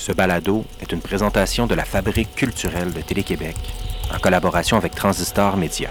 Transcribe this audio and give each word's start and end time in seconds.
Ce 0.00 0.12
balado 0.12 0.64
est 0.80 0.92
une 0.92 1.02
présentation 1.02 1.66
de 1.66 1.74
la 1.74 1.84
Fabrique 1.84 2.34
culturelle 2.34 2.90
de 2.90 3.02
Télé-Québec 3.02 3.54
en 4.10 4.18
collaboration 4.18 4.78
avec 4.78 4.94
Transistor 4.94 5.58
Média. 5.58 5.90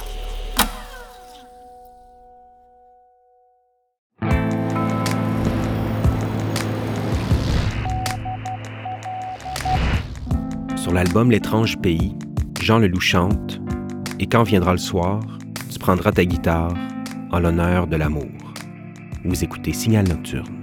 Sur 10.75 10.91
l'album 10.91 11.29
L'étrange 11.29 11.77
pays, 11.77 12.15
Jean 12.59 12.79
Leloup 12.79 12.99
chante 12.99 13.61
Et 14.19 14.25
quand 14.25 14.41
viendra 14.41 14.71
le 14.71 14.79
soir, 14.79 15.19
tu 15.71 15.77
prendras 15.77 16.13
ta 16.13 16.25
guitare 16.25 16.73
en 17.31 17.39
l'honneur 17.39 17.85
de 17.85 17.95
l'amour. 17.95 18.25
Vous 19.23 19.43
écoutez 19.43 19.71
Signal 19.71 20.07
Nocturne. 20.07 20.58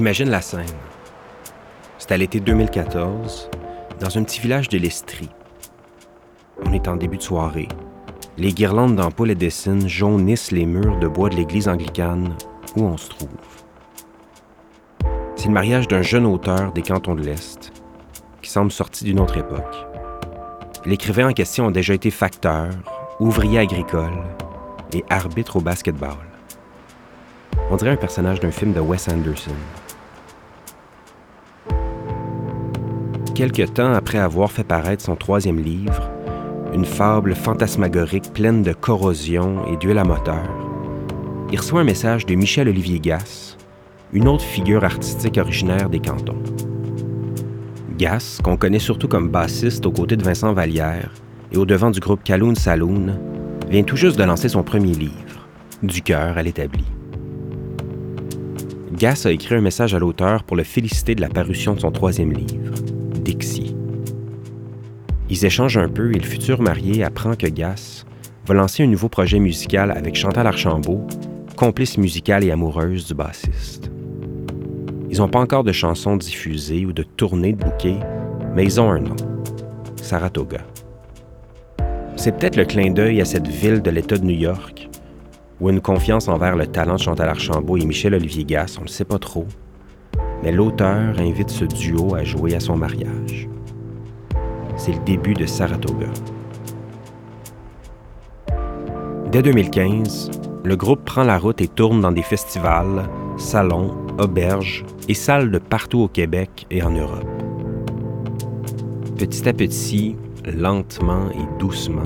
J'imagine 0.00 0.30
la 0.30 0.40
scène. 0.40 0.64
C'est 1.98 2.10
à 2.10 2.16
l'été 2.16 2.40
2014, 2.40 3.50
dans 4.00 4.16
un 4.16 4.22
petit 4.22 4.40
village 4.40 4.70
de 4.70 4.78
l'Estrie. 4.78 5.28
On 6.64 6.72
est 6.72 6.88
en 6.88 6.96
début 6.96 7.18
de 7.18 7.22
soirée. 7.22 7.68
Les 8.38 8.54
guirlandes 8.54 8.96
d'ampoules 8.96 9.32
et 9.32 9.34
dessines 9.34 9.86
jaunissent 9.86 10.52
les 10.52 10.64
murs 10.64 10.98
de 11.00 11.06
bois 11.06 11.28
de 11.28 11.36
l'église 11.36 11.68
anglicane 11.68 12.34
où 12.76 12.84
on 12.84 12.96
se 12.96 13.10
trouve. 13.10 13.28
C'est 15.36 15.48
le 15.48 15.52
mariage 15.52 15.86
d'un 15.86 16.00
jeune 16.00 16.24
auteur 16.24 16.72
des 16.72 16.80
cantons 16.80 17.14
de 17.14 17.22
l'Est, 17.22 17.70
qui 18.40 18.48
semble 18.48 18.72
sorti 18.72 19.04
d'une 19.04 19.20
autre 19.20 19.36
époque. 19.36 19.86
L'écrivain 20.86 21.28
en 21.28 21.34
question 21.34 21.68
a 21.68 21.72
déjà 21.72 21.92
été 21.92 22.10
facteur, 22.10 22.70
ouvrier 23.18 23.58
agricole 23.58 24.24
et 24.94 25.04
arbitre 25.10 25.56
au 25.56 25.60
basketball. 25.60 26.16
On 27.70 27.76
dirait 27.76 27.90
un 27.90 27.96
personnage 27.96 28.40
d'un 28.40 28.50
film 28.50 28.72
de 28.72 28.80
Wes 28.80 29.06
Anderson. 29.10 29.52
Quelque 33.40 33.62
temps 33.62 33.94
après 33.94 34.18
avoir 34.18 34.52
fait 34.52 34.64
paraître 34.64 35.02
son 35.02 35.16
troisième 35.16 35.60
livre, 35.60 36.10
une 36.74 36.84
fable 36.84 37.34
fantasmagorique 37.34 38.34
pleine 38.34 38.62
de 38.62 38.74
corrosion 38.74 39.64
et 39.72 39.78
d'huile 39.78 39.96
à 39.96 40.04
moteur, 40.04 40.46
il 41.50 41.58
reçoit 41.58 41.80
un 41.80 41.84
message 41.84 42.26
de 42.26 42.34
Michel-Olivier 42.34 43.00
Gass, 43.00 43.56
une 44.12 44.28
autre 44.28 44.44
figure 44.44 44.84
artistique 44.84 45.38
originaire 45.38 45.88
des 45.88 46.00
cantons. 46.00 46.42
Gass, 47.96 48.40
qu'on 48.44 48.58
connaît 48.58 48.78
surtout 48.78 49.08
comme 49.08 49.30
bassiste 49.30 49.86
aux 49.86 49.92
côtés 49.92 50.18
de 50.18 50.22
Vincent 50.22 50.52
Vallière 50.52 51.10
et 51.50 51.56
au 51.56 51.64
devant 51.64 51.90
du 51.90 52.00
groupe 52.00 52.22
Caloun 52.22 52.56
Saloon, 52.56 53.18
vient 53.70 53.84
tout 53.84 53.96
juste 53.96 54.18
de 54.18 54.24
lancer 54.24 54.50
son 54.50 54.62
premier 54.62 54.92
livre, 54.92 55.48
Du 55.82 56.02
cœur 56.02 56.36
à 56.36 56.42
l'établi. 56.42 56.84
Gass 58.92 59.24
a 59.24 59.32
écrit 59.32 59.54
un 59.54 59.62
message 59.62 59.94
à 59.94 59.98
l'auteur 59.98 60.44
pour 60.44 60.58
le 60.58 60.62
féliciter 60.62 61.14
de 61.14 61.22
la 61.22 61.30
parution 61.30 61.72
de 61.72 61.80
son 61.80 61.90
troisième 61.90 62.34
livre. 62.34 62.74
Ils 65.30 65.44
échangent 65.44 65.78
un 65.78 65.88
peu 65.88 66.10
et 66.10 66.18
le 66.18 66.24
futur 66.24 66.60
marié 66.60 67.04
apprend 67.04 67.36
que 67.36 67.46
Gass 67.46 68.04
va 68.46 68.54
lancer 68.54 68.82
un 68.82 68.88
nouveau 68.88 69.08
projet 69.08 69.38
musical 69.38 69.92
avec 69.92 70.16
Chantal 70.16 70.44
Archambault, 70.44 71.06
complice 71.56 71.98
musicale 71.98 72.42
et 72.42 72.50
amoureuse 72.50 73.06
du 73.06 73.14
bassiste. 73.14 73.92
Ils 75.08 75.18
n'ont 75.18 75.28
pas 75.28 75.38
encore 75.38 75.62
de 75.62 75.70
chansons 75.70 76.16
diffusées 76.16 76.84
ou 76.84 76.92
de 76.92 77.04
tournées 77.04 77.52
de 77.52 77.64
bouquets, 77.64 78.00
mais 78.56 78.64
ils 78.64 78.80
ont 78.80 78.90
un 78.90 78.98
nom, 78.98 79.16
Saratoga. 80.02 80.62
C'est 82.16 82.36
peut-être 82.36 82.56
le 82.56 82.64
clin 82.64 82.90
d'œil 82.90 83.20
à 83.20 83.24
cette 83.24 83.46
ville 83.46 83.82
de 83.82 83.90
l'État 83.90 84.18
de 84.18 84.24
New 84.24 84.36
York, 84.36 84.88
ou 85.60 85.70
une 85.70 85.80
confiance 85.80 86.26
envers 86.26 86.56
le 86.56 86.66
talent 86.66 86.96
de 86.96 87.00
Chantal 87.00 87.28
Archambault 87.28 87.76
et 87.76 87.86
Michel-Olivier 87.86 88.44
Gass, 88.44 88.78
on 88.78 88.80
ne 88.80 88.86
le 88.86 88.90
sait 88.90 89.04
pas 89.04 89.18
trop, 89.18 89.46
mais 90.42 90.50
l'auteur 90.50 91.20
invite 91.20 91.50
ce 91.50 91.66
duo 91.66 92.16
à 92.16 92.24
jouer 92.24 92.56
à 92.56 92.60
son 92.60 92.76
mariage. 92.76 93.48
C'est 94.80 94.92
le 94.92 95.04
début 95.04 95.34
de 95.34 95.44
Saratoga. 95.44 96.06
Dès 99.30 99.42
2015, 99.42 100.30
le 100.64 100.74
groupe 100.74 101.04
prend 101.04 101.22
la 101.22 101.36
route 101.36 101.60
et 101.60 101.68
tourne 101.68 102.00
dans 102.00 102.12
des 102.12 102.22
festivals, 102.22 103.06
salons, 103.36 103.94
auberges 104.18 104.86
et 105.06 105.12
salles 105.12 105.50
de 105.50 105.58
partout 105.58 105.98
au 105.98 106.08
Québec 106.08 106.66
et 106.70 106.82
en 106.82 106.92
Europe. 106.92 107.28
Petit 109.18 109.46
à 109.50 109.52
petit, 109.52 110.16
lentement 110.46 111.28
et 111.32 111.58
doucement, 111.58 112.02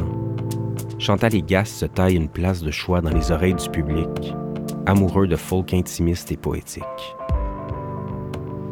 Chantal 0.99 1.37
et 1.37 1.43
Gass 1.43 1.71
se 1.71 1.87
taillent 1.87 2.17
une 2.17 2.29
place 2.29 2.61
de 2.61 2.73
choix 2.73 3.01
dans 3.01 3.15
les 3.15 3.31
oreilles 3.31 3.55
du 3.55 3.69
public, 3.69 4.35
amoureux 4.87 5.29
de 5.29 5.37
folk 5.37 5.73
intimiste 5.73 6.33
et 6.33 6.37
poétique. 6.37 6.83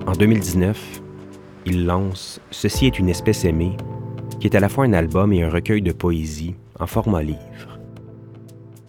En 0.08 0.12
2019, 0.12 1.01
ils 1.66 1.86
lancent 1.86 2.40
Ceci 2.50 2.86
est 2.86 2.98
une 2.98 3.08
espèce 3.08 3.44
aimée, 3.44 3.76
qui 4.40 4.46
est 4.46 4.56
à 4.56 4.60
la 4.60 4.68
fois 4.68 4.84
un 4.84 4.92
album 4.92 5.32
et 5.32 5.42
un 5.42 5.50
recueil 5.50 5.82
de 5.82 5.92
poésie 5.92 6.54
en 6.78 6.86
format 6.86 7.22
livre. 7.22 7.38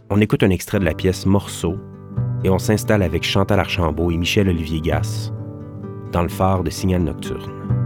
On 0.10 0.22
écoute 0.22 0.44
un 0.44 0.50
extrait 0.50 0.80
de 0.80 0.86
la 0.86 0.94
pièce 0.94 1.26
Morceau 1.26 1.78
et 2.44 2.50
on 2.50 2.60
s'installe 2.60 3.04
avec 3.04 3.24
Chantal 3.24 3.60
Archambault 3.60 4.12
et 4.12 4.18
Michel-Olivier 4.18 4.82
Gass 4.82 5.32
dans 6.12 6.22
le 6.22 6.30
phare 6.30 6.64
de 6.64 6.70
Signal 6.70 7.04
Nocturne. 7.04 7.83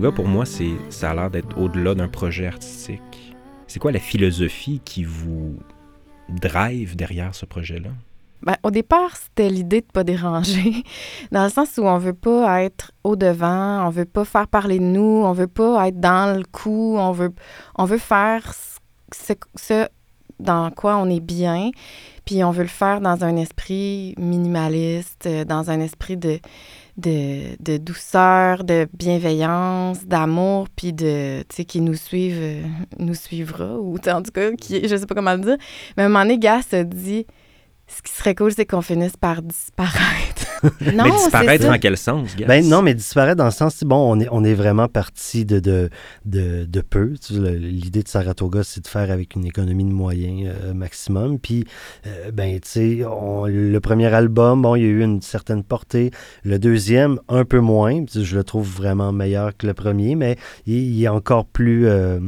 Pour 0.00 0.26
moi, 0.26 0.44
c'est, 0.44 0.72
ça 0.90 1.12
a 1.12 1.14
l'air 1.14 1.30
d'être 1.30 1.56
au-delà 1.56 1.94
d'un 1.94 2.08
projet 2.08 2.46
artistique. 2.46 3.34
C'est 3.68 3.78
quoi 3.78 3.92
la 3.92 4.00
philosophie 4.00 4.80
qui 4.84 5.04
vous 5.04 5.56
drive 6.28 6.96
derrière 6.96 7.32
ce 7.34 7.46
projet-là? 7.46 7.90
Ben, 8.42 8.56
au 8.64 8.72
départ, 8.72 9.16
c'était 9.16 9.48
l'idée 9.48 9.82
de 9.82 9.86
pas 9.86 10.02
déranger, 10.02 10.82
dans 11.32 11.44
le 11.44 11.48
sens 11.48 11.78
où 11.78 11.82
on 11.82 11.96
veut 11.98 12.12
pas 12.12 12.62
être 12.62 12.90
au 13.04 13.14
devant, 13.14 13.86
on 13.86 13.90
veut 13.90 14.04
pas 14.04 14.24
faire 14.24 14.48
parler 14.48 14.80
de 14.80 14.84
nous, 14.84 15.22
on 15.24 15.32
veut 15.32 15.46
pas 15.46 15.86
être 15.86 16.00
dans 16.00 16.36
le 16.36 16.44
coup, 16.44 16.96
on 16.98 17.12
veut, 17.12 17.32
on 17.76 17.84
veut 17.84 17.98
faire 17.98 18.52
ce 19.12 19.86
dans 20.40 20.70
quoi 20.72 20.96
on 20.96 21.08
est 21.08 21.20
bien, 21.20 21.70
puis 22.24 22.42
on 22.42 22.50
veut 22.50 22.62
le 22.62 22.68
faire 22.68 23.00
dans 23.00 23.24
un 23.24 23.36
esprit 23.36 24.14
minimaliste, 24.18 25.26
euh, 25.26 25.44
dans 25.44 25.70
un 25.70 25.80
esprit 25.80 26.16
de, 26.16 26.38
de, 26.96 27.76
douceur, 27.76 28.64
de 28.64 28.88
bienveillance, 28.92 30.04
d'amour, 30.06 30.68
puis 30.74 30.92
de, 30.92 31.42
tu 31.48 31.56
sais, 31.56 31.64
qui 31.64 31.80
nous 31.80 31.94
suivent, 31.94 32.40
euh, 32.40 32.62
nous 32.98 33.14
suivra, 33.14 33.78
ou 33.78 33.96
en 33.96 34.22
tout 34.22 34.30
cas, 34.32 34.52
qui, 34.52 34.88
je 34.88 34.96
sais 34.96 35.06
pas 35.06 35.14
comment 35.14 35.34
le 35.34 35.40
dire. 35.40 35.56
Mais 35.96 36.04
à 36.04 36.06
un 36.06 36.08
moment 36.08 36.24
donné, 36.24 36.38
dit, 36.38 37.26
ce 37.86 38.02
qui 38.02 38.12
serait 38.12 38.34
cool, 38.34 38.52
c'est 38.52 38.66
qu'on 38.66 38.82
finisse 38.82 39.16
par 39.16 39.42
disparaître. 39.42 40.33
Non, 40.64 41.04
mais 41.04 41.10
c'est 41.10 41.22
disparaître 41.24 41.68
en 41.68 41.78
quel 41.78 41.96
sens, 41.96 42.36
Gas? 42.36 42.46
Ben 42.46 42.66
non, 42.68 42.82
mais 42.82 42.94
disparaître 42.94 43.36
dans 43.36 43.44
le 43.44 43.50
sens, 43.50 43.82
bon, 43.84 43.96
on 43.96 44.20
est, 44.20 44.28
on 44.30 44.42
est 44.44 44.54
vraiment 44.54 44.88
parti 44.88 45.44
de, 45.44 45.60
de, 45.60 45.90
de, 46.24 46.64
de 46.64 46.80
peu. 46.80 47.12
Tu 47.20 47.34
sais, 47.34 47.40
le- 47.40 47.54
L'idée 47.56 48.02
de 48.02 48.08
Saratoga, 48.08 48.62
c'est 48.64 48.82
de 48.82 48.88
faire 48.88 49.10
avec 49.10 49.34
une 49.34 49.44
économie 49.44 49.84
de 49.84 49.92
moyens 49.92 50.50
euh, 50.64 50.74
maximum. 50.74 51.38
Puis, 51.38 51.64
euh, 52.06 52.30
ben, 52.30 52.58
tu 52.60 52.68
sais, 52.68 53.04
on- 53.04 53.46
le 53.46 53.78
premier 53.80 54.06
album, 54.12 54.62
bon, 54.62 54.74
il 54.76 54.82
y 54.82 54.86
a 54.86 54.88
eu 54.88 55.02
une 55.02 55.22
certaine 55.22 55.62
portée. 55.64 56.10
Le 56.44 56.58
deuxième, 56.58 57.18
un 57.28 57.44
peu 57.44 57.60
moins. 57.60 58.04
Je 58.14 58.36
le 58.36 58.44
trouve 58.44 58.68
vraiment 58.68 59.12
meilleur 59.12 59.56
que 59.56 59.66
le 59.66 59.74
premier, 59.74 60.14
mais 60.16 60.36
il, 60.66 60.74
il 60.96 61.02
est 61.04 61.08
encore 61.08 61.46
plus, 61.46 61.86
euh, 61.86 62.20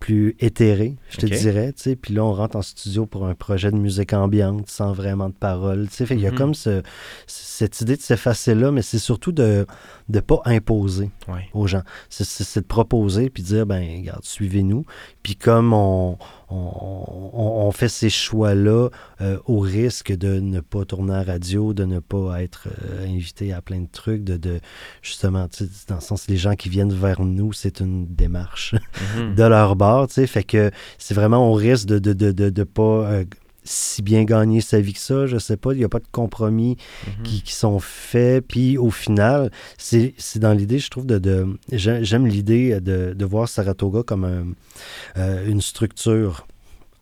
plus 0.00 0.34
éthéré, 0.40 0.96
je 1.10 1.18
te 1.18 1.26
dirais. 1.26 1.72
tu 1.74 1.82
sais. 1.82 1.94
Puis 1.96 2.14
là, 2.14 2.24
on 2.24 2.32
rentre 2.32 2.56
en 2.56 2.62
studio 2.62 3.04
pour 3.06 3.26
un 3.26 3.34
projet 3.34 3.70
de 3.70 3.76
musique 3.76 4.12
ambiante 4.14 4.68
sans 4.68 4.92
vraiment 4.92 5.28
de 5.28 5.34
paroles. 5.34 5.88
tu 5.90 5.94
sais. 5.96 6.06
Fait 6.06 6.14
qu'il 6.16 6.24
y 6.24 6.26
a 6.26 6.30
Mhm. 6.32 6.38
comme 6.38 6.54
ce, 6.54 6.82
cette 7.26 7.80
idée 7.82 7.96
de 7.96 8.00
s'effacer 8.02 8.54
là, 8.54 8.72
mais 8.72 8.80
c'est 8.82 8.98
surtout 8.98 9.30
de 9.30 9.66
ne 10.08 10.20
pas 10.20 10.40
imposer 10.46 11.10
Ouais. 11.28 11.48
aux 11.52 11.66
gens. 11.66 11.82
C'est- 12.08 12.58
de 12.60 12.64
proposer 12.66 13.28
puis 13.30 13.42
de 13.42 13.48
dire, 13.48 13.66
ben 13.66 13.82
regarde, 14.00 14.24
suivez-nous. 14.24 14.84
Puis 15.22 15.36
comme 15.36 15.72
on, 15.72 16.16
on, 16.48 16.56
on- 16.56 17.66
on 17.66 17.70
fait 17.72 17.88
ces 17.88 18.10
choix-là 18.10 18.88
euh, 19.20 19.38
au 19.46 19.60
risque 19.60 20.12
de 20.16 20.40
ne 20.40 20.60
pas 20.60 20.84
tourner 20.84 21.14
à 21.14 21.22
radio, 21.22 21.74
de 21.74 21.84
ne 21.84 21.98
pas 22.00 22.42
être 22.42 22.68
euh, 22.84 23.06
invité 23.06 23.52
à 23.52 23.60
plein 23.60 23.80
de 23.80 23.88
trucs, 23.90 24.24
de, 24.24 24.36
de 24.36 24.60
justement, 25.02 25.46
tu 25.48 25.64
sais, 25.64 25.70
dans 25.88 25.96
le 25.96 26.00
sens, 26.00 26.26
les 26.28 26.36
gens 26.36 26.54
qui 26.56 26.68
viennent 26.68 26.92
vers 26.92 27.20
nous, 27.22 27.52
c'est 27.52 27.80
une 27.80 28.06
démarche 28.06 28.74
Mhm. 29.16 29.34
de 29.34 29.42
leur 29.44 29.76
bord, 29.76 30.08
tu 30.08 30.14
sais, 30.14 30.26
fait 30.26 30.44
que 30.44 30.70
c'est 30.98 31.14
vraiment 31.14 31.50
au 31.50 31.54
risque 31.54 31.86
de 31.86 31.98
de, 31.98 32.12
de, 32.12 32.32
de, 32.32 32.50
de 32.50 32.64
pas 32.64 32.82
euh, 32.82 33.24
si 33.64 34.02
bien 34.02 34.24
gagner 34.24 34.60
sa 34.60 34.80
vie 34.80 34.92
que 34.94 34.98
ça, 35.00 35.26
je 35.26 35.36
sais 35.38 35.56
pas, 35.56 35.72
il 35.72 35.78
n'y 35.78 35.84
a 35.84 35.88
pas 35.88 35.98
de 35.98 36.06
compromis 36.10 36.76
Mhm. 37.06 37.22
qui, 37.24 37.42
qui 37.42 37.52
sont 37.52 37.78
faits, 37.78 38.44
puis 38.46 38.78
au 38.78 38.90
final, 38.90 39.50
c'est 39.78 40.14
dans 40.36 40.52
l'idée, 40.52 40.78
je 40.78 40.90
trouve, 40.90 41.06
de... 41.06 41.18
de 41.18 41.46
j'ai- 41.72 42.04
J'aime 42.04 42.26
l'idée 42.26 42.80
de, 42.80 43.12
de 43.14 43.24
voir 43.24 43.48
Saratoga 43.48 44.02
comme 44.02 44.24
un- 44.24 44.46
euh, 45.18 45.46
une 45.46 45.60
structure 45.60 46.46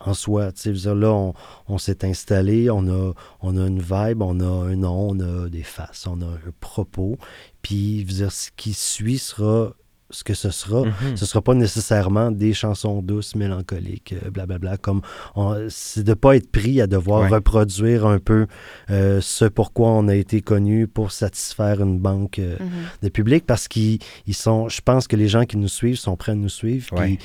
en 0.00 0.14
soi. 0.14 0.52
Dire, 0.52 0.94
là, 0.94 1.12
on, 1.12 1.34
on 1.69 1.78
s'est 1.78 2.05
installé, 2.05 2.70
on 2.70 2.87
a, 2.88 3.12
on 3.40 3.56
a 3.56 3.66
une 3.66 3.81
vibe, 3.81 4.22
on 4.22 4.38
a 4.40 4.44
un 4.70 4.76
nom, 4.76 5.08
on 5.11 5.20
a 5.20 5.49
des 5.49 5.62
faces, 5.64 6.06
on 6.06 6.20
a 6.22 6.26
un 6.26 6.52
propos, 6.61 7.19
puis 7.62 8.04
dire, 8.04 8.31
ce 8.32 8.50
qui 8.56 8.75
suit 8.75 9.19
sera 9.19 9.72
ce 10.10 10.25
que 10.25 10.34
ce 10.34 10.50
sera. 10.50 10.84
Mhm. 10.84 11.16
Ce 11.16 11.26
sera 11.26 11.43
pas 11.43 11.55
nécessairement 11.55 12.31
des 12.31 12.55
chansons 12.55 13.02
douces, 13.02 13.34
mélancoliques, 13.34 14.14
euh, 14.25 14.31
blablabla. 14.31 14.76
Comme 14.78 15.02
on- 15.34 15.66
c'est 15.69 16.02
de 16.02 16.14
pas 16.14 16.37
être 16.37 16.50
pris 16.50 16.81
à 16.81 16.87
devoir 16.87 17.22
Ouais. 17.22 17.28
reproduire 17.28 18.06
un 18.06 18.19
peu 18.19 18.46
euh, 18.90 19.20
ce 19.20 19.44
pourquoi 19.44 19.88
on 19.90 20.08
a 20.08 20.14
été 20.14 20.40
connu 20.40 20.87
pour 20.87 21.12
satisfaire 21.12 21.82
une 21.82 21.99
banque 21.99 22.38
euh, 22.38 22.56
Mhm. 22.58 22.69
de 23.02 23.08
public, 23.08 23.44
parce 23.46 23.69
qu'ils 23.69 23.99
ils 24.26 24.34
sont. 24.34 24.69
Je 24.69 24.81
pense 24.81 25.06
que 25.08 25.16
les 25.16 25.28
gens 25.28 25.44
qui 25.44 25.56
nous 25.58 25.69
suivent 25.69 25.99
sont 25.99 26.16
prêts 26.16 26.32
à 26.32 26.37
nous 26.37 26.49
suivre. 26.49 26.87
Puis 26.96 27.19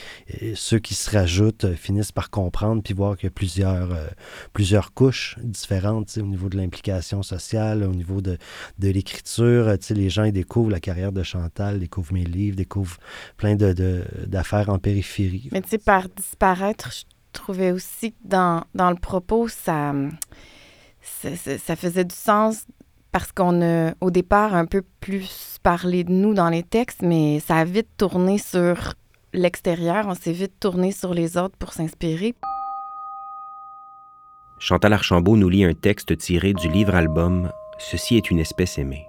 ceux 0.55 0.79
qui 0.79 0.93
se 0.95 1.09
rajoutent 1.09 1.65
euh, 1.65 1.75
finissent 1.75 2.11
par 2.11 2.29
comprendre 2.29 2.81
puis 2.83 2.93
voir 2.93 3.15
qu'il 3.17 3.27
y 3.27 3.27
a 3.27 3.31
plusieurs 3.31 3.89
plusieurs 4.51 4.93
couches 4.93 5.37
différentes 5.41 6.17
au 6.17 6.25
niveau 6.25 6.49
de 6.49 6.57
l'implication 6.57 7.23
sociale, 7.23 7.83
au 7.83 7.93
niveau 7.93 8.21
de, 8.21 8.37
de 8.79 8.89
l'écriture. 8.89 9.73
Les 9.91 10.09
gens 10.09 10.23
ils 10.25 10.31
découvrent 10.33 10.71
la 10.71 10.79
carrière 10.79 11.11
de 11.11 11.23
Chantal, 11.23 11.79
découvrent 11.79 12.13
mes 12.13 12.25
livres, 12.25 12.55
découvrent 12.57 12.72
plein 13.37 13.55
de- 13.55 13.73
de- 13.73 14.03
d'affaires 14.25 14.69
en 14.69 14.79
périphérie. 14.79 15.49
Mais 15.51 15.61
tu 15.61 15.69
sais, 15.69 15.77
par 15.77 16.09
disparaître, 16.09 16.91
je 16.91 17.03
trouvais 17.31 17.71
aussi 17.71 18.11
que 18.11 18.17
dans, 18.25 18.63
dans 18.75 18.89
le 18.89 18.95
propos, 18.97 19.47
ça- 19.47 19.93
ça 21.01 21.75
faisait 21.75 22.05
du 22.05 22.15
sens 22.15 22.65
parce 23.11 23.31
qu'on 23.31 23.61
a 23.61 23.93
au 24.01 24.09
départ 24.11 24.55
un 24.55 24.65
peu 24.65 24.81
plus 24.99 25.57
parlé 25.61 26.03
de 26.03 26.11
nous 26.11 26.33
dans 26.33 26.49
les 26.49 26.63
textes, 26.63 27.01
mais 27.01 27.39
ça 27.39 27.57
a 27.57 27.63
vite 27.65 27.89
tourné 27.97 28.37
sur 28.37 28.93
l'extérieur. 29.33 30.05
On 30.07 30.15
s'est 30.15 30.31
vite 30.31 30.59
tourné 30.59 30.91
sur 30.91 31.13
les 31.13 31.37
autres 31.37 31.55
pour 31.57 31.73
s'inspirer. 31.73 32.33
Chantal 34.59 34.93
Archambault 34.93 35.35
nous 35.35 35.49
lit 35.49 35.65
un 35.65 35.73
texte 35.73 36.17
tiré 36.17 36.53
du 36.53 36.69
livre-album 36.69 37.51
Ceci 37.79 38.15
est 38.15 38.29
une 38.31 38.39
espèce 38.39 38.77
aimée. 38.77 39.05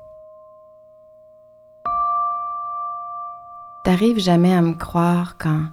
T'arrives 3.85 4.19
jamais 4.19 4.55
à 4.55 4.63
me 4.63 4.73
croire 4.73 5.37
quand, 5.39 5.67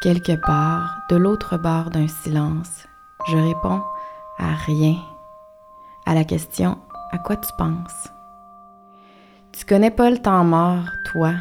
quelque 0.00 0.34
part, 0.34 0.98
de 1.08 1.14
l'autre 1.14 1.56
bord 1.58 1.90
d'un 1.90 2.08
silence, 2.08 2.88
je 3.28 3.36
réponds 3.36 3.80
à 4.36 4.54
rien. 4.66 4.96
À 6.04 6.14
la 6.14 6.24
question 6.24 6.76
À 7.12 7.18
quoi 7.18 7.36
tu 7.36 7.52
penses? 7.56 8.08
Tu 9.52 9.64
connais 9.64 9.92
pas 9.92 10.10
le 10.10 10.18
temps 10.18 10.42
mort, 10.42 10.86
toi, 11.12 11.34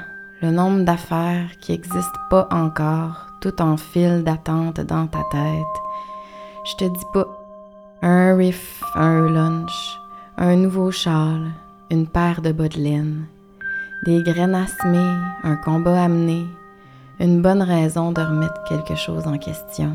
le 0.44 0.52
nombre 0.52 0.84
d'affaires 0.84 1.50
qui 1.60 1.72
existent 1.72 2.20
pas 2.30 2.48
encore, 2.52 3.26
tout 3.42 3.60
en 3.60 3.76
file 3.76 4.24
d'attente 4.24 4.80
dans 4.80 5.08
ta 5.08 5.24
tête. 5.32 5.82
Je 6.66 6.76
te 6.76 6.84
dis 6.84 7.06
pas 7.14 7.26
un 8.04 8.36
riff, 8.36 8.84
un 8.94 9.28
lunch, 9.28 10.00
un 10.38 10.56
nouveau 10.56 10.92
châle, 10.92 11.50
une 11.90 12.06
paire 12.06 12.44
de 12.44 12.52
bas 12.52 12.68
de 12.68 12.78
des 14.04 14.24
graines 14.24 14.56
à 14.56 14.66
semer, 14.66 15.16
un 15.44 15.56
combat 15.56 16.04
à 16.04 16.08
mener, 16.08 16.46
une 17.20 17.42
bonne 17.42 17.62
raison 17.62 18.12
de 18.12 18.22
remettre 18.22 18.64
quelque 18.68 18.96
chose 18.96 19.28
en 19.28 19.38
question. 19.38 19.92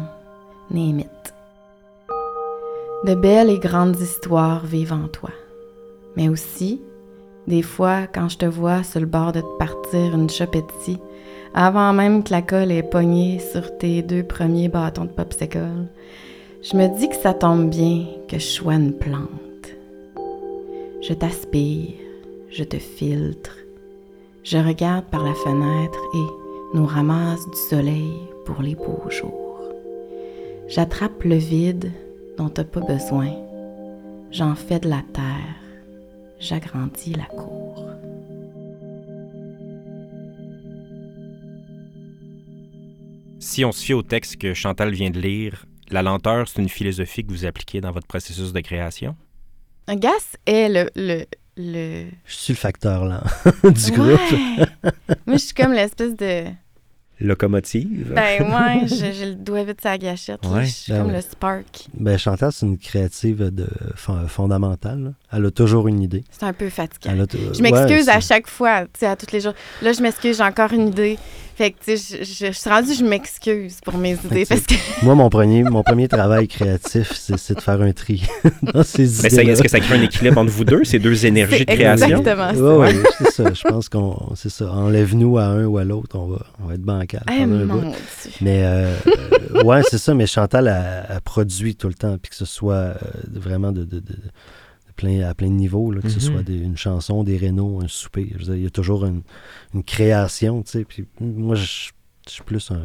Name 0.70 1.00
it. 1.00 1.34
De 3.04 3.16
belles 3.16 3.50
et 3.50 3.58
grandes 3.58 4.00
histoires 4.00 4.64
vivent 4.64 4.92
en 4.92 5.08
toi. 5.08 5.30
Mais 6.16 6.28
aussi, 6.28 6.80
des 7.48 7.62
fois, 7.62 8.06
quand 8.06 8.28
je 8.28 8.38
te 8.38 8.46
vois 8.46 8.84
sur 8.84 9.00
le 9.00 9.06
bord 9.06 9.32
de 9.32 9.40
te 9.40 9.58
partir 9.58 10.14
une 10.14 10.30
chopetti, 10.30 10.98
avant 11.52 11.92
même 11.92 12.22
que 12.22 12.30
la 12.30 12.42
colle 12.42 12.70
ait 12.70 12.84
pogné 12.84 13.40
sur 13.40 13.76
tes 13.76 14.02
deux 14.02 14.22
premiers 14.22 14.68
bâtons 14.68 15.06
de 15.06 15.10
popsicle, 15.10 15.88
je 16.62 16.76
me 16.76 16.86
dis 16.96 17.08
que 17.08 17.16
ça 17.16 17.34
tombe 17.34 17.70
bien 17.70 18.06
que 18.28 18.38
je 18.38 18.46
sois 18.46 18.74
une 18.74 18.92
plante. 18.92 19.26
Je 21.02 21.12
t'aspire, 21.12 21.90
je 22.50 22.64
te 22.64 22.78
filtre, 22.78 23.56
je 24.46 24.58
regarde 24.58 25.04
par 25.06 25.24
la 25.24 25.34
fenêtre 25.34 25.98
et 26.14 26.76
nous 26.76 26.86
ramasse 26.86 27.44
du 27.50 27.58
soleil 27.68 28.12
pour 28.44 28.62
les 28.62 28.76
beaux 28.76 29.10
jours. 29.10 29.60
J'attrape 30.68 31.24
le 31.24 31.34
vide 31.34 31.90
dont 32.38 32.48
t'as 32.48 32.62
pas 32.62 32.80
besoin. 32.80 33.34
J'en 34.30 34.54
fais 34.54 34.78
de 34.78 34.88
la 34.88 35.02
terre. 35.12 35.56
J'agrandis 36.38 37.14
la 37.14 37.24
cour. 37.24 37.90
Si 43.40 43.64
on 43.64 43.72
se 43.72 43.84
fie 43.84 43.94
au 43.94 44.02
texte 44.02 44.36
que 44.36 44.54
Chantal 44.54 44.92
vient 44.92 45.10
de 45.10 45.18
lire, 45.18 45.66
la 45.90 46.02
lenteur, 46.02 46.46
c'est 46.46 46.62
une 46.62 46.68
philosophie 46.68 47.24
que 47.24 47.32
vous 47.32 47.46
appliquez 47.46 47.80
dans 47.80 47.90
votre 47.90 48.06
processus 48.06 48.52
de 48.52 48.60
création? 48.60 49.16
Un 49.88 49.96
gas 49.96 50.36
est 50.46 50.68
le. 50.68 50.90
le, 50.94 51.24
le... 51.56 52.04
Je 52.26 52.34
suis 52.34 52.52
le 52.52 52.58
facteur 52.58 53.04
lent 53.04 53.22
du 53.64 53.90
groupe. 53.92 54.20
Moi, 55.26 55.36
je 55.36 55.42
suis 55.44 55.54
comme 55.54 55.72
l'espèce 55.72 56.14
de. 56.16 56.44
Locomotive? 57.18 58.12
Ben, 58.14 58.42
ouais, 58.42 58.86
j'ai 58.94 59.12
j'ai 59.14 59.26
le 59.26 59.34
doigt 59.36 59.64
vite 59.64 59.80
sur 59.80 59.88
la 59.88 59.96
gâchette. 59.96 60.44
là. 60.44 60.50
Ouais, 60.50 60.66
Je 60.66 60.70
suis 60.70 60.92
ben 60.92 60.98
comme 60.98 61.06
ouais. 61.08 61.16
le 61.16 61.22
spark. 61.22 61.86
Ben, 61.94 62.18
Chantal, 62.18 62.52
c'est 62.52 62.66
une 62.66 62.76
créative 62.76 63.38
de, 63.54 63.66
fon- 63.94 64.28
fondamentale. 64.28 65.02
là. 65.02 65.10
Elle 65.32 65.46
a 65.46 65.50
toujours 65.50 65.88
une 65.88 66.02
idée. 66.02 66.24
C'est 66.30 66.44
un 66.44 66.52
peu 66.52 66.68
fatigant. 66.68 67.12
Elle 67.14 67.22
a 67.22 67.26
t- 67.26 67.38
Je 67.54 67.62
m'excuse 67.62 68.06
ouais, 68.08 68.12
à 68.12 68.20
chaque 68.20 68.46
fois, 68.48 68.82
tu 68.84 68.90
sais, 68.98 69.06
à 69.06 69.16
tous 69.16 69.32
les 69.32 69.40
jours. 69.40 69.54
Là, 69.80 69.92
je 69.94 70.02
m'excuse, 70.02 70.36
j'ai 70.36 70.42
encore 70.42 70.72
une 70.74 70.88
idée. 70.88 71.18
Fait 71.56 71.70
que, 71.70 71.76
tu 71.82 71.96
sais, 71.96 72.18
je, 72.20 72.24
je- 72.24 72.46
je 72.52 72.58
suis 72.58 72.68
rendue, 72.68 72.92
je 72.92 73.02
m'excuse 73.02 73.78
pour 73.82 73.96
mes 73.96 74.12
idées 74.12 74.44
parce 74.44 74.60
que 74.60 74.74
Moi, 75.02 75.14
mon 75.14 75.30
premier, 75.30 75.62
mon 75.62 75.82
premier 75.82 76.06
travail 76.06 76.48
créatif, 76.48 77.12
c'est 77.14 77.54
de 77.54 77.60
faire 77.62 77.80
un 77.80 77.92
tri 77.92 78.22
dans 78.62 78.82
ces 78.82 79.02
Mais 79.22 79.30
ça, 79.30 79.42
idées 79.42 79.52
est-ce 79.52 79.62
que 79.62 79.68
ça 79.70 79.80
crée 79.80 79.96
un 79.98 80.02
équilibre 80.02 80.36
entre 80.38 80.50
vous 80.50 80.66
deux, 80.66 80.84
ces 80.84 80.98
deux 80.98 81.24
énergies 81.24 81.64
de 81.64 81.72
création? 81.72 82.18
exactement 82.18 82.52
ça. 82.54 82.76
Ouais, 82.78 82.94
ouais, 82.94 83.02
c'est 83.18 83.30
ça. 83.30 83.52
Je 83.54 83.62
pense 83.62 83.88
qu'on, 83.88 84.34
c'est 84.34 84.50
ça. 84.50 84.70
Enlève-nous 84.70 85.38
à 85.38 85.44
un 85.46 85.64
ou 85.64 85.78
à 85.78 85.84
l'autre, 85.84 86.18
on 86.18 86.26
va, 86.26 86.44
on 86.62 86.66
va 86.68 86.74
être 86.74 86.82
bancal. 86.82 87.22
Eh, 87.32 87.46
mon. 87.46 87.90
Mais 88.42 88.60
euh, 88.64 88.94
ouais, 89.64 89.80
c'est 89.90 89.98
ça. 89.98 90.12
Mais 90.12 90.26
Chantal 90.26 90.68
a, 90.68 91.10
a 91.10 91.20
produit 91.20 91.74
tout 91.74 91.88
le 91.88 91.94
temps, 91.94 92.18
puis 92.20 92.28
que 92.30 92.36
ce 92.36 92.44
soit 92.44 92.74
euh, 92.74 92.94
vraiment 93.32 93.72
de, 93.72 93.84
de- 93.84 93.96
de- 94.00 94.00
de 94.00 94.18
plein, 94.96 95.20
à 95.28 95.34
plein 95.34 95.48
de 95.48 95.52
niveaux, 95.54 95.90
là, 95.92 96.00
que 96.00 96.08
ce 96.08 96.16
Mhm. 96.16 96.20
soit 96.34 96.42
des- 96.42 96.58
une 96.58 96.76
chanson, 96.76 97.22
des 97.24 97.36
rénaux, 97.36 97.80
un 97.82 97.88
souper. 97.88 98.28
Je 98.32 98.38
veux 98.38 98.44
dire, 98.44 98.54
il 98.56 98.62
y 98.64 98.66
a 98.66 98.70
toujours 98.70 99.04
une, 99.06 99.22
une 99.74 99.84
création, 99.84 100.62
tu 100.62 100.70
sais. 100.72 100.84
Puis 100.84 101.06
moi, 101.20 101.54
je, 101.54 101.90
je 102.26 102.32
suis 102.32 102.42
plus 102.42 102.70
un 102.70 102.82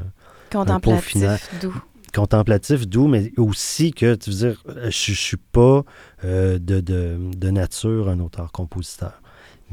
Contemplatif, 0.51 1.50
doux. 1.62 1.74
contemplatif, 2.13 2.88
doux, 2.88 3.08
mais 3.08 3.32
aussi 3.38 3.91
que, 3.94 4.15
tu 4.15 4.30
veux 4.32 4.36
dire, 4.50 4.63
euh, 4.70 4.86
je, 4.91 5.13
je 5.13 5.20
suis 5.20 5.38
pas 5.38 5.84
euh, 6.25 6.60
de, 6.60 6.82
de, 6.82 7.18
de 7.36 7.50
nature 7.50 8.10
un 8.10 8.20
auteur-compositeur. 8.20 9.22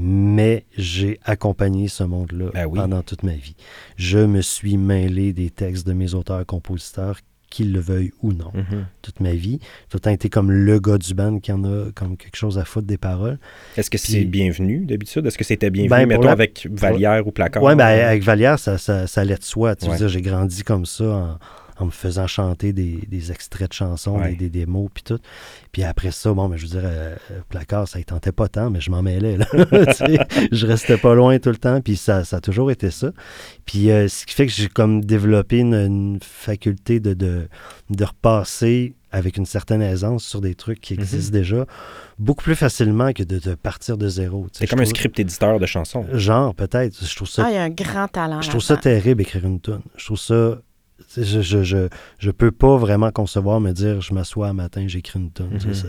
Mais 0.01 0.65
j'ai 0.77 1.19
accompagné 1.25 1.89
ce 1.89 2.05
monde-là 2.05 2.51
Ben 2.55 2.67
oui. 2.67 2.79
pendant 2.79 3.03
toute 3.03 3.25
ma 3.25 3.33
vie. 3.33 3.57
Je 3.97 4.19
me 4.21 4.43
suis 4.43 4.77
mêlé 4.77 5.33
des 5.33 5.51
textes 5.51 5.85
de 5.89 5.93
mes 5.93 6.15
auteurs-compositeurs 6.15 7.19
qu'ils 7.51 7.73
le 7.73 7.81
veuillent 7.81 8.13
ou 8.23 8.33
non, 8.33 8.51
Mhm. 8.55 8.85
toute 9.03 9.21
ma 9.21 9.33
vie. 9.33 9.59
Tout 9.89 9.97
le 9.97 10.01
temps 10.01 10.11
été 10.11 10.29
comme 10.29 10.51
le 10.51 10.79
gars 10.81 10.99
du 10.99 11.15
band 11.15 11.39
qui 11.39 11.51
en 11.53 11.65
a 11.65 11.91
comme 11.95 12.17
quelque 12.17 12.37
chose 12.37 12.59
à 12.59 12.65
foutre 12.65 12.87
des 12.87 12.99
paroles. 12.99 13.39
Est-ce 13.77 13.91
que 13.91 13.99
c'est 13.99 14.25
bienvenu 14.25 14.85
d'habitude? 14.85 15.25
Est-ce 15.27 15.39
que 15.39 15.45
c'était 15.45 15.71
bienvenu, 15.71 15.89
Ben, 15.91 16.07
mettons, 16.07 16.23
la- 16.23 16.33
avec 16.33 16.67
Valière 16.71 17.27
ou 17.27 17.31
Placard? 17.31 17.63
Ouais, 17.63 17.75
ben, 17.75 17.87
avec 17.87 18.23
Vallière, 18.23 18.59
ça, 18.59 18.77
ça, 18.79 19.07
ça 19.07 19.21
allait 19.23 19.37
de 19.37 19.43
soi. 19.45 19.77
Tu 19.77 19.87
veux 19.87 19.93
Ouais. 19.93 19.97
dire, 19.97 20.09
j'ai 20.09 20.23
grandi 20.23 20.63
comme 20.63 20.85
ça 20.87 21.05
en, 21.05 21.39
en 21.81 21.87
me 21.87 21.91
faisant 21.91 22.27
chanter 22.27 22.73
des, 22.73 22.99
des 23.09 23.31
extraits 23.33 23.69
de 23.71 23.75
chansons, 23.75 24.19
Ouais. 24.19 24.31
des, 24.31 24.37
des 24.49 24.51
démos, 24.51 24.89
puis 24.93 25.03
tout. 25.05 25.19
Puis 25.73 25.85
après 25.85 26.11
ça, 26.11 26.33
bon, 26.33 26.49
ben, 26.49 26.57
je 26.57 26.63
veux 26.63 26.69
dire, 26.81 26.81
euh, 26.85 27.15
euh, 27.31 27.41
Placard, 27.49 27.87
ça 27.87 27.99
ne 27.99 28.05
tentait 28.05 28.33
pas 28.33 28.49
tant, 28.49 28.71
mais 28.71 28.81
je 28.81 28.91
m'en 28.91 29.03
mêlais. 29.03 29.37
Là. 29.37 29.47
Je 30.53 30.67
restais 30.67 30.97
pas 30.99 31.15
loin 31.15 31.39
tout 31.39 31.51
le 31.51 31.57
temps, 31.57 31.81
puis 31.81 31.97
ça, 31.97 32.25
ça 32.25 32.37
a 32.39 32.41
toujours 32.41 32.71
été 32.71 32.91
ça. 32.91 33.13
Puis 33.65 33.91
euh, 33.91 34.09
ce 34.09 34.27
qui 34.27 34.35
fait 34.35 34.47
que 34.47 34.53
j'ai 34.53 34.69
comme 34.69 35.05
développé 35.05 35.59
une, 35.59 35.75
une 35.75 36.19
faculté 36.23 37.01
de, 37.01 37.15
de, 37.15 37.49
de 37.91 38.05
repasser 38.05 38.95
avec 39.11 39.37
une 39.39 39.47
certaine 39.47 39.81
aisance 39.81 40.23
sur 40.25 40.41
des 40.43 40.55
trucs 40.55 40.81
qui 40.81 40.95
Mhm. 40.95 41.01
existent 41.01 41.33
déjà, 41.33 41.67
beaucoup 42.19 42.43
plus 42.43 42.57
facilement 42.57 43.13
que 43.13 43.23
de, 43.23 43.39
de 43.39 43.55
partir 43.55 43.97
de 43.97 44.07
zéro. 44.09 44.47
C'est 44.53 44.67
comme 44.67 44.81
un 44.81 44.85
script 44.85 45.19
éditeur 45.19 45.59
de 45.59 45.65
chansons. 45.67 46.05
Genre, 46.13 46.55
peut-être. 46.55 47.05
Je 47.05 47.15
trouve 47.17 47.29
ça 47.29 47.45
Ah, 47.47 47.51
il 47.51 47.55
y 47.55 47.59
a 47.59 47.63
un 47.63 47.71
grand 47.71 48.09
talent. 48.09 48.43
je 48.43 48.51
trouve 48.51 48.61
ça 48.63 48.77
terrible 48.77 49.23
écrire 49.23 49.47
une 49.47 49.61
tune. 49.61 49.81
Je 49.97 50.05
trouve 50.05 50.19
ça. 50.19 50.59
Je, 51.17 51.43
je, 51.43 51.63
je, 51.63 51.89
je 52.19 52.31
peux 52.31 52.51
pas 52.51 52.77
vraiment 52.77 53.11
concevoir 53.13 53.61
me 53.61 53.73
dire 53.73 54.01
je 54.01 54.13
m'assois 54.13 54.49
un 54.49 54.53
matin, 54.53 54.85
j'écris 54.89 55.19
une 55.21 55.31
sais, 55.61 55.69
Mhm. 55.69 55.75
Ça, 55.75 55.89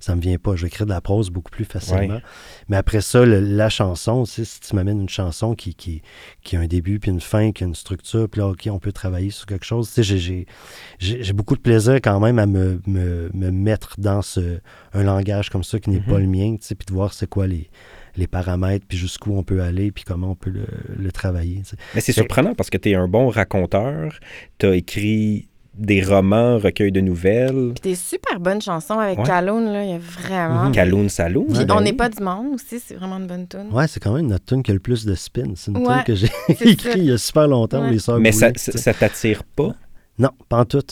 ça 0.00 0.14
me 0.14 0.20
vient 0.20 0.36
pas. 0.38 0.54
Je 0.54 0.62
vais 0.62 0.68
écrire 0.68 0.86
de 0.86 0.92
la 0.92 1.00
prose 1.00 1.30
beaucoup 1.30 1.50
plus 1.50 1.64
facilement. 1.64 2.20
Mais 2.68 2.76
après 2.76 3.00
ça, 3.00 3.24
le- 3.24 3.40
la 3.40 3.68
chanson, 3.70 4.24
tu 4.24 4.30
sais, 4.32 4.44
si 4.44 4.60
tu 4.60 4.76
m'amènes 4.76 5.00
une 5.00 5.08
chanson 5.08 5.54
qui, 5.54 5.74
qui, 5.74 6.02
qui 6.44 6.56
a 6.56 6.60
un 6.60 6.66
début 6.66 7.00
puis 7.00 7.10
une 7.10 7.20
fin, 7.20 7.52
qui 7.52 7.64
a 7.64 7.66
une 7.66 7.74
structure, 7.74 8.28
puis 8.28 8.40
là, 8.40 8.48
OK, 8.48 8.68
on 8.70 8.78
peut 8.78 8.92
travailler 8.92 9.30
sur 9.30 9.46
quelque 9.46 9.64
chose. 9.64 9.88
Tu 9.92 10.04
sais, 10.04 10.18
j'ai- 10.18 11.32
beaucoup 11.32 11.56
de 11.56 11.60
plaisir 11.62 11.94
quand 11.96 12.20
même 12.20 12.38
à 12.38 12.46
me, 12.46 12.80
me, 12.86 13.30
me 13.32 13.50
mettre 13.50 13.94
dans 13.98 14.22
ce, 14.22 14.60
un 14.92 15.02
langage 15.02 15.48
comme 15.50 15.64
ça 15.64 15.80
qui 15.80 15.90
n'est 15.90 16.00
Mhm. 16.00 16.04
pas 16.06 16.18
le 16.18 16.26
mien, 16.26 16.56
tu 16.56 16.66
sais, 16.66 16.74
puis 16.74 16.86
de 16.86 16.92
voir 16.92 17.12
c'est 17.14 17.26
quoi 17.28 17.46
les, 17.46 17.70
les 18.16 18.26
paramètres, 18.26 18.84
puis 18.88 18.98
jusqu'où 18.98 19.32
on 19.36 19.42
peut 19.42 19.60
aller, 19.62 19.90
puis 19.92 20.04
comment 20.04 20.30
on 20.32 20.34
peut 20.34 20.50
le, 20.50 20.66
le 20.98 21.12
travailler. 21.12 21.62
Mais 21.94 22.00
c'est 22.00 22.12
surprenant 22.12 22.54
parce 22.54 22.70
que 22.70 22.78
tu 22.78 22.90
es 22.90 22.94
un 22.94 23.08
bon 23.08 23.28
raconteur. 23.28 24.12
Tu 24.58 24.66
as 24.66 24.74
écrit 24.76 25.48
des 25.74 26.02
romans, 26.02 26.58
recueils 26.58 26.92
de 26.92 27.00
nouvelles. 27.00 27.72
Puis 27.80 27.90
des 27.90 27.94
super 27.94 28.40
bonnes 28.40 28.60
chansons 28.60 28.98
avec 28.98 29.18
Ouais. 29.18 29.24
Kaloun, 29.24 29.72
là, 29.72 29.84
il 29.84 29.90
y 29.90 29.94
a 29.94 29.98
vraiment... 29.98 30.70
Kaloun 30.72 31.08
Saloon. 31.08 31.46
Puis 31.48 31.58
Ouais, 31.58 31.64
ben 31.64 31.74
On 31.74 31.78
oui. 31.78 31.84
n'est 31.84 31.92
pas 31.92 32.08
du 32.08 32.22
monde 32.22 32.54
aussi, 32.54 32.80
c'est 32.84 32.94
vraiment 32.96 33.16
une 33.18 33.26
bonne 33.28 33.46
tune. 33.46 33.68
Ouais, 33.72 33.86
c'est 33.86 34.00
quand 34.00 34.12
même 34.12 34.26
notre 34.26 34.44
tune 34.44 34.62
qui 34.62 34.72
a 34.72 34.74
le 34.74 34.80
plus 34.80 35.06
de 35.06 35.14
spin. 35.14 35.52
C'est 35.54 35.70
une 35.70 35.78
Ouais, 35.78 35.94
tune 36.04 36.04
que 36.04 36.14
j'ai 36.16 36.28
écrite 36.48 36.88
il 36.96 37.04
y 37.04 37.12
a 37.12 37.18
super 37.18 37.46
longtemps, 37.48 37.82
Ouais. 37.84 37.92
les 37.92 37.98
Sœurs 38.00 38.18
Mais 38.18 38.32
ça, 38.32 38.50
ça 38.56 38.92
t'attire 38.92 39.44
pas? 39.44 39.74
Non, 40.18 40.30
pas 40.48 40.58
en 40.58 40.64
tout. 40.66 40.82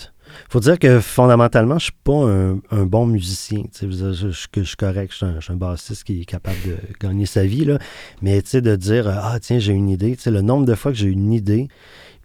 Faut 0.48 0.60
dire 0.60 0.78
que 0.78 1.00
fondamentalement, 1.00 1.78
je 1.78 1.84
suis 1.84 1.92
pas 2.04 2.12
un, 2.12 2.84
bon 2.84 3.06
musicien. 3.06 3.62
Je, 3.80 4.12
je, 4.12 4.30
suis 4.30 4.76
correct, 4.76 5.12
je 5.12 5.40
suis, 5.40 5.52
un, 5.52 5.56
bassiste 5.56 6.04
qui 6.04 6.22
est 6.22 6.24
capable 6.24 6.58
de 6.66 6.76
gagner 7.00 7.26
sa 7.26 7.44
vie. 7.44 7.64
Là. 7.64 7.78
Mais 8.22 8.42
de 8.42 8.76
dire 8.76 9.08
Ah, 9.08 9.38
tiens, 9.40 9.58
j'ai 9.58 9.72
une 9.72 9.88
idée. 9.88 10.16
Tu 10.16 10.22
sais, 10.22 10.30
le 10.30 10.42
nombre 10.42 10.66
de 10.66 10.74
fois 10.74 10.92
que 10.92 10.98
j'ai 10.98 11.08
une 11.08 11.32
idée, 11.32 11.68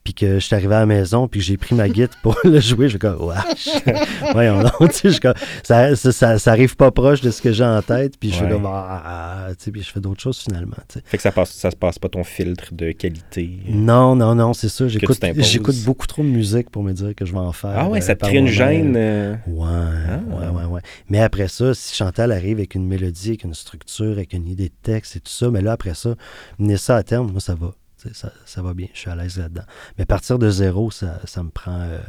puis 0.03 0.13
que 0.13 0.35
je 0.35 0.39
suis 0.39 0.55
arrivé 0.55 0.75
à 0.75 0.79
la 0.81 0.85
maison, 0.85 1.27
puis 1.27 1.39
j'ai 1.41 1.55
pris 1.57 1.75
ma 1.75 1.87
guitare 1.89 2.19
pour 2.21 2.37
le 2.43 2.59
jouer, 2.59 2.85
je 2.87 2.91
suis 2.91 2.99
comme 2.99 3.21
Wesh! 3.21 3.69
Voyons 4.33 4.61
donc, 4.63 4.73
tu 4.79 4.85
sais, 4.93 4.99
je 5.05 5.09
suis 5.09 5.19
comme, 5.19 5.33
ça, 5.63 5.95
ça, 5.95 6.11
ça, 6.11 6.37
ça 6.39 6.51
arrive 6.51 6.75
pas 6.75 6.91
proche 6.91 7.21
de 7.21 7.31
ce 7.31 7.41
que 7.41 7.51
j'ai 7.53 7.63
en 7.63 7.81
tête, 7.81 8.17
puis 8.19 8.31
je 8.31 8.43
Ouais. 8.43 8.49
comme 8.49 8.65
Ah, 8.65 9.03
ah, 9.05 9.47
tu 9.57 9.65
sais, 9.65 9.71
puis 9.71 9.81
je 9.81 9.89
fais 9.91 9.99
d'autres 10.01 10.21
choses 10.21 10.39
finalement. 10.39 10.75
tu 10.89 10.95
sais. 10.99 11.03
Fait 11.05 11.17
que 11.17 11.23
ça 11.23 11.31
passe, 11.31 11.51
ça 11.51 11.71
se 11.71 11.75
passe 11.75 11.97
pas 11.99 12.09
ton 12.09 12.23
filtre 12.23 12.73
de 12.73 12.91
qualité. 12.91 13.49
Non, 13.69 14.15
non, 14.15 14.35
non, 14.35 14.53
c'est 14.53 14.69
ça. 14.69 14.87
J'écoute, 14.87 15.19
j'écoute 15.37 15.75
beaucoup 15.85 16.07
trop 16.07 16.23
de 16.23 16.27
musique 16.27 16.69
pour 16.69 16.83
me 16.83 16.91
dire 16.91 17.15
que 17.15 17.25
je 17.25 17.31
vais 17.31 17.39
en 17.39 17.51
faire. 17.53 17.73
Ah 17.75 17.87
ouais, 17.89 17.99
euh, 17.99 18.01
ça 18.01 18.15
te 18.15 18.25
crée 18.25 18.37
une 18.37 18.47
gêne. 18.47 18.95
euh, 18.97 19.35
Ouais, 19.47 19.67
Ah. 19.69 20.19
ouais, 20.35 20.47
ouais, 20.49 20.65
ouais. 20.65 20.81
Mais 21.09 21.19
après 21.21 21.47
ça, 21.47 21.73
si 21.73 21.95
Chantal 21.95 22.31
arrive 22.31 22.57
avec 22.57 22.75
une 22.75 22.85
mélodie, 22.87 23.29
avec 23.29 23.43
une 23.45 23.53
structure, 23.53 24.11
avec 24.11 24.33
une 24.33 24.47
idée 24.47 24.69
de 24.69 24.73
texte 24.83 25.15
et 25.15 25.19
tout 25.19 25.31
ça, 25.31 25.49
mais 25.49 25.61
là, 25.61 25.71
après 25.73 25.93
ça, 25.93 26.15
mener 26.59 26.77
ça 26.77 26.97
à 26.97 27.03
terme, 27.03 27.31
moi, 27.31 27.39
ça 27.39 27.55
va. 27.55 27.73
Ça, 28.13 28.31
ça 28.45 28.61
va 28.61 28.73
bien, 28.73 28.87
je 28.93 28.99
suis 28.99 29.09
à 29.09 29.15
l'aise 29.15 29.37
là-dedans. 29.37 29.63
Mais 29.97 30.05
partir 30.05 30.39
de 30.39 30.49
zéro, 30.49 30.91
ça, 30.91 31.19
ça 31.25 31.43
me 31.43 31.49
prend 31.49 31.79
euh, 31.79 31.99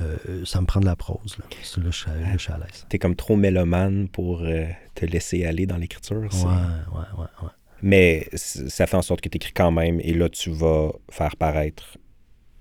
euh, 0.00 0.44
ça 0.44 0.60
me 0.60 0.66
prend 0.66 0.80
de 0.80 0.86
la 0.86 0.96
prose. 0.96 1.36
Là, 1.38 1.44
là, 1.48 1.56
je, 1.62 1.66
suis, 1.96 2.10
là, 2.10 2.32
je 2.32 2.38
suis 2.38 2.52
à 2.52 2.58
l'aise. 2.58 2.86
T'es 2.88 2.98
comme 2.98 3.16
trop 3.16 3.36
mélomane 3.36 4.08
pour 4.08 4.42
euh, 4.42 4.66
te 4.94 5.04
laisser 5.04 5.44
aller 5.44 5.66
dans 5.66 5.76
l'écriture. 5.76 6.20
Ouais, 6.20 6.28
ouais, 6.28 7.18
ouais, 7.18 7.26
ouais. 7.42 7.48
Mais 7.82 8.28
ça 8.32 8.86
fait 8.86 8.96
en 8.96 9.02
sorte 9.02 9.20
que 9.20 9.28
tu 9.28 9.36
écris 9.36 9.52
quand 9.52 9.70
même 9.70 10.00
et 10.00 10.12
là, 10.12 10.28
tu 10.28 10.50
vas 10.50 10.90
faire 11.10 11.36
paraître 11.36 11.96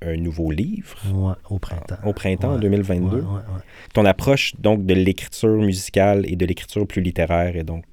un 0.04 0.16
nouveau 0.16 0.52
livre 0.52 0.96
Ouais, 1.12 1.34
au 1.50 1.58
printemps. 1.58 1.98
au 2.06 2.14
printemps 2.14 2.54
Ouais, 2.56 2.62
2022. 2.62 3.18
Ouais, 3.18 3.22
ouais, 3.24 3.32
ouais. 3.32 3.62
Ton 3.94 4.06
approche 4.06 4.56
donc 4.60 4.86
de 4.86 4.94
l'écriture 4.94 5.58
musicale 5.58 6.24
et 6.30 6.36
de 6.36 6.46
l'écriture 6.46 6.86
plus 6.86 7.02
littéraire 7.02 7.56
est 7.56 7.64
donc 7.64 7.84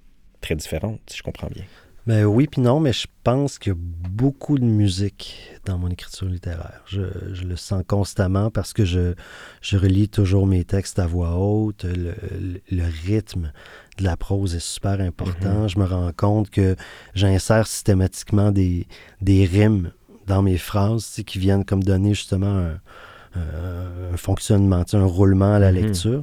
très 0.43 0.55
différente, 0.55 1.01
si 1.07 1.17
je 1.19 1.23
comprends 1.23 1.49
bien. 1.49 1.65
Ben 2.07 2.25
oui, 2.27 2.47
puis 2.47 2.61
non, 2.61 2.81
mais 2.81 2.93
je 2.93 3.07
pense 3.23 3.59
qu'il 3.59 3.73
y 3.73 3.77
a 3.77 3.79
beaucoup 3.79 4.59
de 4.59 4.65
musique 4.65 5.39
dans 5.65 5.79
mon 5.79 5.89
écriture 5.89 6.27
littéraire. 6.29 6.83
Je, 6.87 7.01
je 7.33 7.45
le 7.45 7.57
sens 7.57 7.83
constamment 7.87 8.51
parce 8.51 8.75
que 8.75 8.85
je, 8.85 9.15
je 9.63 9.79
relis 9.79 10.11
toujours 10.11 10.47
mes 10.47 10.65
textes 10.65 10.99
à 10.99 11.07
voix 11.07 11.37
haute. 11.39 11.85
Le, 11.85 12.15
le- 12.39 12.61
le 12.71 12.83
rythme 13.07 13.53
de 13.97 14.05
la 14.05 14.19
prose 14.19 14.55
est 14.55 14.61
super 14.63 15.01
important. 15.01 15.67
Je 15.67 15.79
me 15.79 15.87
rends 15.87 16.13
compte 16.15 16.51
que 16.51 16.77
j'insère 17.15 17.67
systématiquement 17.67 18.53
des, 18.53 18.87
des 19.23 19.47
rimes 19.47 19.91
dans 20.27 20.43
mes 20.43 20.59
phrases 20.59 21.07
tu 21.07 21.11
sais, 21.13 21.25
qui 21.25 21.39
viennent 21.39 21.65
comme 21.65 21.83
donner 21.83 22.13
justement 22.13 22.47
un, 22.55 22.81
un- 23.35 24.13
un 24.13 24.17
fonctionnement, 24.19 24.85
tu 24.85 24.91
sais, 24.91 24.97
un 24.99 25.05
roulement 25.07 25.55
à 25.55 25.59
la 25.59 25.73
Mhm. 25.73 25.81
lecture. 25.81 26.23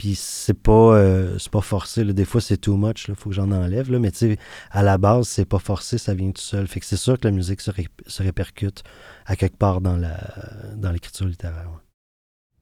Puis 0.00 0.14
c'est 0.14 0.54
pas, 0.54 0.96
euh, 0.96 1.36
pas 1.52 1.60
forcé. 1.60 2.04
là. 2.04 2.14
Des 2.14 2.24
fois, 2.24 2.40
c'est 2.40 2.56
too 2.56 2.78
much. 2.78 3.04
Il 3.08 3.14
faut 3.14 3.28
que 3.28 3.34
j'en 3.36 3.50
enlève. 3.52 3.92
Mais 3.98 4.10
tu 4.10 4.16
sais, 4.16 4.38
à 4.70 4.82
la 4.82 4.96
base, 4.96 5.28
c'est 5.28 5.44
pas 5.44 5.58
forcé, 5.58 5.98
ça 5.98 6.14
vient 6.14 6.30
tout 6.30 6.40
seul. 6.40 6.66
Fait 6.68 6.80
que 6.80 6.86
c'est 6.86 6.96
sûr 6.96 7.18
que 7.18 7.28
la 7.28 7.32
musique 7.32 7.60
se, 7.60 7.70
ré- 7.70 7.88
se 8.06 8.22
répercute 8.22 8.82
à 9.26 9.36
quelque 9.36 9.58
part 9.58 9.82
dans, 9.82 9.98
la, 9.98 10.16
dans 10.74 10.90
l'écriture 10.90 11.26
littéraire. 11.26 11.68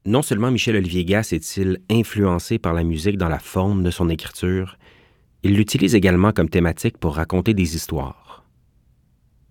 Non 0.05 0.23
seulement 0.23 0.51
Michel-Olivier 0.51 1.05
Gass 1.05 1.33
est-il 1.33 1.79
influencé 1.89 2.59
par 2.59 2.75
la 2.75 2.83
musique 2.83 3.19
dans 3.19 3.29
la 3.29 3.39
forme 3.39 3.85
de 3.85 3.93
son 3.93 4.09
écriture, 4.09 4.77
il 5.45 5.55
l'utilise 5.55 5.95
également 5.95 6.33
comme 6.33 6.49
thématique 6.49 6.99
pour 6.99 7.15
raconter 7.15 7.55
des 7.55 7.77
histoires. 7.77 8.45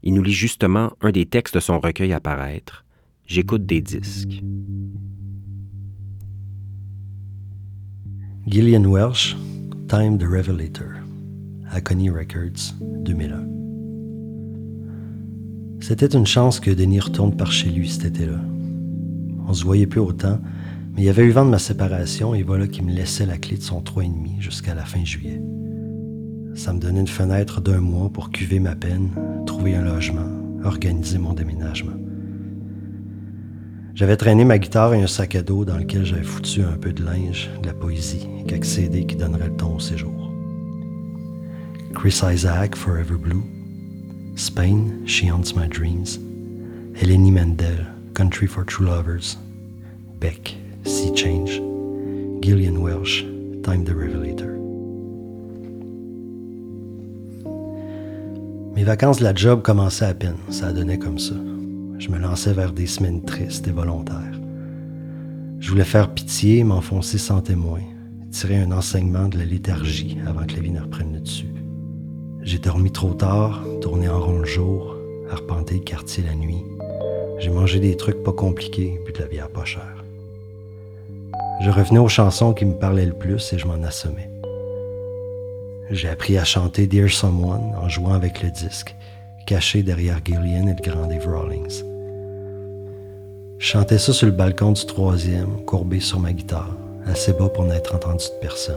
Il 0.03 0.13
nous 0.13 0.23
lit 0.23 0.33
justement 0.33 0.91
un 0.99 1.11
des 1.11 1.25
textes 1.25 1.55
de 1.55 1.61
son 1.61 1.79
recueil 1.79 2.11
à 2.11 2.19
paraître, 2.19 2.83
J'écoute 3.27 3.65
des 3.65 3.79
disques. 3.81 4.41
Gillian 8.49 8.85
Welsh, 8.85 9.35
Time 9.89 10.17
the 10.17 10.23
Revelator, 10.23 10.93
Acony 11.73 12.09
Records, 12.09 12.73
2001. 12.79 13.45
C'était 15.81 16.15
une 16.15 16.25
chance 16.25 16.61
que 16.61 16.71
Denis 16.71 17.01
retourne 17.01 17.35
par 17.35 17.51
chez 17.51 17.69
lui 17.69 17.89
cet 17.89 18.05
été-là. 18.05 18.39
On 19.49 19.53
se 19.53 19.65
voyait 19.65 19.85
plus 19.85 19.99
autant, 19.99 20.39
mais 20.93 21.01
il 21.01 21.05
y 21.05 21.09
avait 21.09 21.25
eu 21.25 21.31
vent 21.31 21.43
de 21.43 21.49
ma 21.49 21.59
séparation 21.59 22.33
et 22.33 22.43
voilà 22.43 22.67
qu'il 22.67 22.85
me 22.85 22.93
laissait 22.93 23.25
la 23.25 23.37
clé 23.37 23.57
de 23.57 23.63
son 23.63 23.81
3,5 23.81 24.39
jusqu'à 24.39 24.73
la 24.73 24.85
fin 24.85 25.03
juillet. 25.03 25.41
Ça 26.55 26.71
me 26.71 26.79
donnait 26.79 27.01
une 27.01 27.07
fenêtre 27.07 27.59
d'un 27.59 27.81
mois 27.81 28.09
pour 28.09 28.31
cuver 28.31 28.61
ma 28.61 28.77
peine, 28.77 29.09
trouver 29.45 29.75
un 29.75 29.83
logement, 29.83 30.29
organiser 30.63 31.17
mon 31.17 31.33
déménagement. 31.33 31.97
J'avais 33.97 34.15
traîné 34.15 34.45
ma 34.45 34.59
guitare 34.59 34.93
et 34.93 35.01
un 35.01 35.07
sac 35.07 35.33
à 35.33 35.41
dos 35.41 35.65
dans 35.65 35.75
lequel 35.75 36.05
j'avais 36.05 36.21
foutu 36.21 36.61
un 36.61 36.77
peu 36.77 36.93
de 36.93 37.03
linge, 37.03 37.49
de 37.63 37.65
la 37.65 37.73
poésie 37.73 38.29
quelques 38.47 38.65
CD 38.65 39.07
qui 39.07 39.15
donneraient 39.15 39.47
le 39.47 39.57
ton 39.57 39.77
au 39.77 39.79
séjour. 39.79 40.31
Chris 41.95 42.21
Isaac, 42.23 42.75
Forever 42.75 43.15
Blue. 43.17 43.41
Spain, 44.35 45.03
She 45.07 45.23
Haunts 45.31 45.55
My 45.55 45.67
Dreams. 45.67 46.19
Eleni 47.01 47.31
Mendel, 47.31 47.87
Country 48.13 48.45
for 48.45 48.63
True 48.63 48.85
Lovers. 48.85 49.35
Beck, 50.19 50.55
Sea 50.85 51.11
Change. 51.15 51.59
Gillian 52.43 52.79
Welsh, 52.79 53.23
Time 53.63 53.83
the 53.83 53.95
Revelator. 53.95 54.51
Mes 58.75 58.83
vacances 58.83 59.17
de 59.17 59.23
la 59.23 59.33
job 59.33 59.63
commençaient 59.63 60.05
à 60.05 60.13
peine, 60.13 60.37
ça 60.51 60.71
donnait 60.71 60.99
comme 60.99 61.17
ça. 61.17 61.33
Je 61.99 62.09
me 62.09 62.19
lançais 62.19 62.53
vers 62.53 62.73
des 62.73 62.85
semaines 62.85 63.23
tristes 63.23 63.67
et 63.67 63.71
volontaires. 63.71 64.39
Je 65.59 65.69
voulais 65.69 65.83
faire 65.83 66.13
pitié, 66.13 66.63
m'enfoncer 66.63 67.17
sans 67.17 67.41
témoin, 67.41 67.81
tirer 68.31 68.57
un 68.57 68.71
enseignement 68.71 69.27
de 69.27 69.39
la 69.39 69.45
léthargie 69.45 70.17
avant 70.27 70.45
que 70.45 70.53
la 70.53 70.61
vie 70.61 70.71
ne 70.71 70.81
reprenne 70.81 71.13
le 71.13 71.19
dessus. 71.19 71.53
J'ai 72.43 72.59
dormi 72.59 72.91
trop 72.91 73.13
tard, 73.13 73.63
tourné 73.81 74.07
en 74.07 74.19
rond 74.19 74.39
le 74.39 74.45
jour, 74.45 74.95
arpenté 75.31 75.75
le 75.75 75.81
quartier 75.81 76.23
la 76.23 76.35
nuit. 76.35 76.63
J'ai 77.39 77.49
mangé 77.49 77.79
des 77.79 77.97
trucs 77.97 78.23
pas 78.23 78.31
compliqués, 78.31 78.99
puis 79.03 79.13
de 79.13 79.19
la 79.19 79.27
bière 79.27 79.49
pas 79.49 79.65
chère. 79.65 80.03
Je 81.61 81.71
revenais 81.71 81.99
aux 81.99 82.07
chansons 82.07 82.53
qui 82.53 82.65
me 82.65 82.75
parlaient 82.75 83.07
le 83.07 83.13
plus 83.13 83.51
et 83.53 83.57
je 83.57 83.65
m'en 83.65 83.81
assommais. 83.83 84.29
J'ai 85.89 86.09
appris 86.09 86.37
à 86.37 86.43
chanter 86.43 86.85
Dear 86.85 87.09
Someone 87.09 87.73
en 87.81 87.89
jouant 87.89 88.13
avec 88.13 88.43
le 88.43 88.51
disque, 88.51 88.95
caché 89.47 89.81
derrière 89.81 90.19
Gillian 90.23 90.67
et 90.67 90.75
le 90.75 90.91
grand 90.91 91.07
Dave 91.07 91.25
Rawlings. 91.25 91.81
Je 93.57 93.65
chantais 93.65 93.97
ça 93.97 94.11
sur 94.11 94.27
le 94.27 94.33
balcon 94.33 94.73
du 94.73 94.85
troisième, 94.85 95.63
courbé 95.65 96.01
sur 96.01 96.19
ma 96.19 96.33
guitare, 96.33 96.75
assez 97.05 97.31
bas 97.31 97.47
pour 97.47 97.63
n'être 97.63 97.95
entendu 97.95 98.25
de 98.25 98.41
personne. 98.41 98.75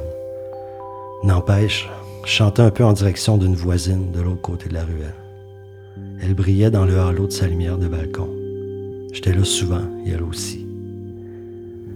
N'empêche, 1.25 1.91
je 2.25 2.31
chantais 2.31 2.63
un 2.63 2.71
peu 2.71 2.85
en 2.85 2.93
direction 2.93 3.37
d'une 3.37 3.57
voisine 3.57 4.13
de 4.13 4.21
l'autre 4.21 4.43
côté 4.43 4.69
de 4.69 4.75
la 4.75 4.85
ruelle. 4.85 5.15
Elle 6.23 6.35
brillait 6.35 6.71
dans 6.71 6.87
le 6.87 6.99
halo 6.99 7.27
de 7.27 7.33
sa 7.33 7.49
lumière 7.49 7.77
de 7.77 7.89
balcon. 7.89 8.31
J'étais 9.13 9.33
là 9.33 9.45
souvent, 9.45 9.83
et 10.07 10.11
elle 10.11 10.23
aussi. 10.23 10.65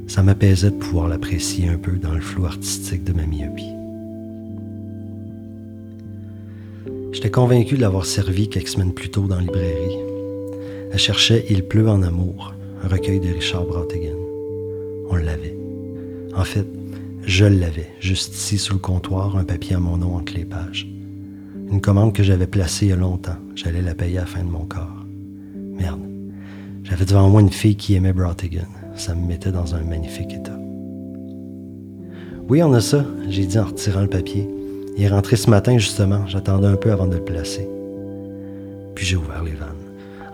Ça 0.08 0.24
m'apaisait 0.24 0.72
de 0.72 0.76
pouvoir 0.76 1.06
l'apprécier 1.06 1.68
un 1.68 1.78
peu 1.78 1.92
dans 1.92 2.12
le 2.12 2.20
flou 2.20 2.44
artistique 2.44 3.04
de 3.04 3.12
ma 3.12 3.24
myopie. 3.24 3.73
J'étais 7.14 7.30
convaincu 7.30 7.76
de 7.76 7.80
l'avoir 7.80 8.06
servi 8.06 8.48
quelques 8.48 8.66
semaines 8.66 8.92
plus 8.92 9.08
tôt 9.08 9.28
dans 9.28 9.36
la 9.36 9.42
librairie. 9.42 9.98
Elle 10.90 10.98
cherchait 10.98 11.46
Il 11.48 11.62
pleut 11.62 11.88
en 11.88 12.02
amour, 12.02 12.54
un 12.82 12.88
recueil 12.88 13.20
de 13.20 13.32
Richard 13.32 13.66
Brautigan. 13.66 14.16
On 15.08 15.14
l'avait. 15.14 15.56
En 16.36 16.42
fait, 16.42 16.66
je 17.24 17.44
l'avais, 17.44 17.88
juste 18.00 18.34
ici 18.34 18.58
sous 18.58 18.72
le 18.72 18.80
comptoir, 18.80 19.36
un 19.36 19.44
papier 19.44 19.76
à 19.76 19.78
mon 19.78 19.96
nom 19.96 20.16
entre 20.16 20.34
les 20.34 20.44
pages. 20.44 20.88
Une 21.70 21.80
commande 21.80 22.14
que 22.14 22.24
j'avais 22.24 22.48
placée 22.48 22.86
il 22.86 22.88
y 22.88 22.92
a 22.92 22.96
longtemps. 22.96 23.38
J'allais 23.54 23.80
la 23.80 23.94
payer 23.94 24.18
à 24.18 24.22
la 24.22 24.26
fin 24.26 24.42
de 24.42 24.50
mon 24.50 24.64
corps. 24.64 25.06
Merde. 25.54 26.02
J'avais 26.82 27.04
devant 27.04 27.28
moi 27.30 27.42
une 27.42 27.52
fille 27.52 27.76
qui 27.76 27.94
aimait 27.94 28.12
Brautigan. 28.12 28.66
Ça 28.96 29.14
me 29.14 29.24
mettait 29.24 29.52
dans 29.52 29.76
un 29.76 29.84
magnifique 29.84 30.32
état. 30.32 30.58
Oui, 32.48 32.60
on 32.60 32.72
a 32.72 32.80
ça, 32.80 33.06
j'ai 33.28 33.46
dit 33.46 33.58
en 33.58 33.66
retirant 33.66 34.02
le 34.02 34.08
papier. 34.08 34.48
Il 34.96 35.04
est 35.04 35.08
rentré 35.08 35.36
ce 35.36 35.50
matin, 35.50 35.76
justement. 35.78 36.26
J'attendais 36.26 36.68
un 36.68 36.76
peu 36.76 36.92
avant 36.92 37.06
de 37.06 37.16
le 37.16 37.24
placer. 37.24 37.68
Puis 38.94 39.04
j'ai 39.04 39.16
ouvert 39.16 39.42
les 39.42 39.52
vannes. 39.52 39.70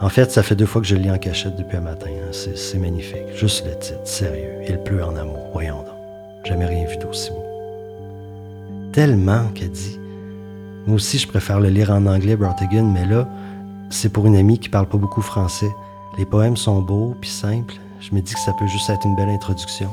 En 0.01 0.09
fait, 0.09 0.31
ça 0.31 0.43
fait 0.43 0.55
deux 0.55 0.67
fois 0.67 0.81
que 0.81 0.87
je 0.87 0.97
le 0.97 1.03
lis 1.03 1.11
en 1.11 1.19
cachette 1.19 1.57
depuis 1.57 1.77
un 1.77 1.83
matin. 1.83 2.11
Hein. 2.11 2.31
C'est 2.33 2.79
magnifique. 2.79 3.25
Juste 3.35 3.65
le 3.67 3.79
titre, 3.79 4.01
sérieux. 4.05 4.53
Il 4.69 4.79
pleut 4.79 5.05
en 5.05 5.17
amour. 5.17 5.49
Voyons 5.53 5.79
donc. 5.79 5.95
Jamais 6.45 6.67
rien 6.67 6.87
vu 6.87 6.97
d'aussi 6.97 7.31
beau. 7.31 7.45
Tellement 8.93 9.45
qu'elle 9.55 9.71
dit. 9.71 9.99
Moi 10.87 10.97
aussi, 10.97 11.19
je 11.19 11.29
préfère 11.29 11.61
le 11.61 11.69
lire 11.69 11.91
en 11.91 12.07
anglais, 12.07 12.37
Brautigan, 12.37 12.85
mais 12.85 13.07
là, 13.07 13.29
c'est 13.91 14.09
pour 14.09 14.27
une 14.27 14.37
amie 14.37 14.59
qui 14.59 14.69
parle 14.69 14.87
pas 14.87 14.99
beaucoup 14.99 15.23
français. 15.23 15.71
Les 16.19 16.25
poèmes 16.25 16.57
sont 16.57 16.81
beaux 16.81 17.15
puis 17.21 17.31
simples. 17.31 17.75
Je 18.01 18.15
me 18.15 18.21
dis 18.21 18.33
que 18.33 18.41
ça 18.41 18.53
peut 18.59 18.67
juste 18.67 18.89
être 18.89 19.07
une 19.07 19.17
belle 19.17 19.29
introduction. 19.29 19.91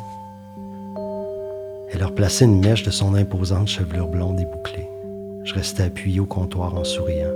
Elle 1.89 2.03
a 2.03 2.07
replacé 2.07 2.45
une 2.45 2.59
mèche 2.59 2.83
de 2.83 2.91
son 2.91 3.15
imposante 3.15 3.67
chevelure 3.67 4.07
blonde 4.07 4.39
et 4.39 4.45
bouclée. 4.45 4.89
Je 5.43 5.53
restais 5.53 5.83
appuyé 5.83 6.19
au 6.19 6.25
comptoir 6.25 6.75
en 6.75 6.83
souriant. 6.83 7.33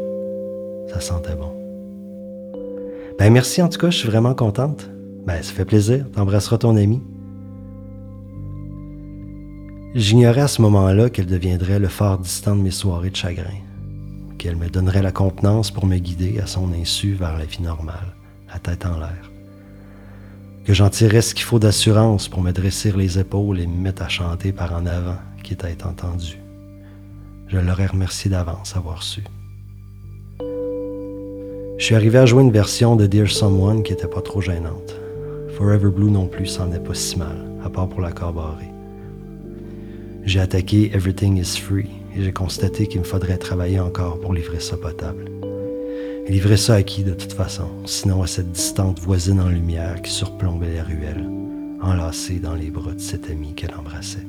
Ça 0.89 0.99
sentait 0.99 1.35
bon. 1.35 1.53
Ben 3.17 3.31
merci 3.31 3.61
en 3.61 3.69
tout 3.69 3.79
cas, 3.79 3.89
je 3.89 3.97
suis 3.97 4.09
vraiment 4.09 4.33
contente. 4.33 4.89
Ben 5.25 5.41
ça 5.41 5.53
fait 5.53 5.65
plaisir, 5.65 6.05
t'embrasseras 6.11 6.57
ton 6.57 6.75
ami. 6.75 7.01
J'ignorais 9.93 10.41
à 10.41 10.47
ce 10.47 10.61
moment-là 10.61 11.09
qu'elle 11.09 11.25
deviendrait 11.27 11.79
le 11.79 11.87
phare 11.87 12.19
distant 12.19 12.55
de 12.55 12.61
mes 12.61 12.71
soirées 12.71 13.09
de 13.09 13.15
chagrin, 13.15 13.59
qu'elle 14.37 14.55
me 14.55 14.69
donnerait 14.69 15.01
la 15.01 15.11
contenance 15.11 15.71
pour 15.71 15.85
me 15.85 15.97
guider 15.97 16.39
à 16.39 16.47
son 16.47 16.73
insu 16.73 17.13
vers 17.13 17.37
la 17.37 17.45
vie 17.45 17.61
normale, 17.61 18.15
la 18.51 18.59
tête 18.59 18.85
en 18.85 18.97
l'air, 18.97 19.30
que 20.65 20.73
j'en 20.73 20.89
tirerais 20.89 21.21
ce 21.21 21.33
qu'il 21.33 21.45
faut 21.45 21.59
d'assurance 21.59 22.27
pour 22.27 22.41
me 22.41 22.51
dresser 22.51 22.91
les 22.91 23.19
épaules 23.19 23.59
et 23.59 23.67
me 23.67 23.81
mettre 23.81 24.03
à 24.03 24.09
chanter 24.09 24.51
par 24.51 24.73
en 24.73 24.85
avant, 24.85 25.17
quitte 25.43 25.63
à 25.63 25.69
être 25.69 25.87
entendu. 25.87 26.39
Je 27.47 27.57
l'aurais 27.57 27.87
remercié 27.87 28.29
d'avance 28.29 28.75
avoir 28.75 29.03
su. 29.03 29.23
Je 31.77 31.85
suis 31.85 31.95
arrivé 31.95 32.19
à 32.19 32.27
jouer 32.27 32.43
une 32.43 32.51
version 32.51 32.95
de 32.95 33.07
Dear 33.07 33.27
Someone 33.27 33.81
qui 33.81 33.91
était 33.91 34.07
pas 34.07 34.21
trop 34.21 34.39
gênante. 34.39 34.95
Forever 35.57 35.89
Blue 35.89 36.11
non 36.11 36.27
plus 36.27 36.45
s'en 36.45 36.71
est 36.71 36.79
pas 36.79 36.93
si 36.93 37.17
mal, 37.17 37.43
à 37.65 37.69
part 37.69 37.89
pour 37.89 38.01
la 38.01 38.11
barrée. 38.11 38.71
J'ai 40.23 40.39
attaqué 40.39 40.91
Everything 40.93 41.37
is 41.37 41.59
Free 41.59 41.89
et 42.15 42.23
j'ai 42.23 42.31
constaté 42.31 42.85
qu'il 42.85 42.99
me 42.99 43.05
faudrait 43.05 43.37
travailler 43.37 43.79
encore 43.79 44.19
pour 44.19 44.33
livrer 44.33 44.59
ça 44.59 44.77
potable. 44.77 45.25
Livrer 46.29 46.57
ça 46.57 46.75
à 46.75 46.83
qui 46.83 47.03
de 47.03 47.13
toute 47.13 47.33
façon, 47.33 47.67
sinon 47.85 48.21
à 48.21 48.27
cette 48.27 48.51
distante 48.51 48.99
voisine 48.99 49.41
en 49.41 49.49
lumière 49.49 50.01
qui 50.01 50.11
surplombait 50.11 50.69
les 50.69 50.81
ruelles, 50.81 51.27
enlacée 51.81 52.39
dans 52.39 52.53
les 52.53 52.69
bras 52.69 52.93
de 52.93 52.99
cet 52.99 53.29
ami 53.29 53.53
qu'elle 53.53 53.73
embrassait. 53.75 54.25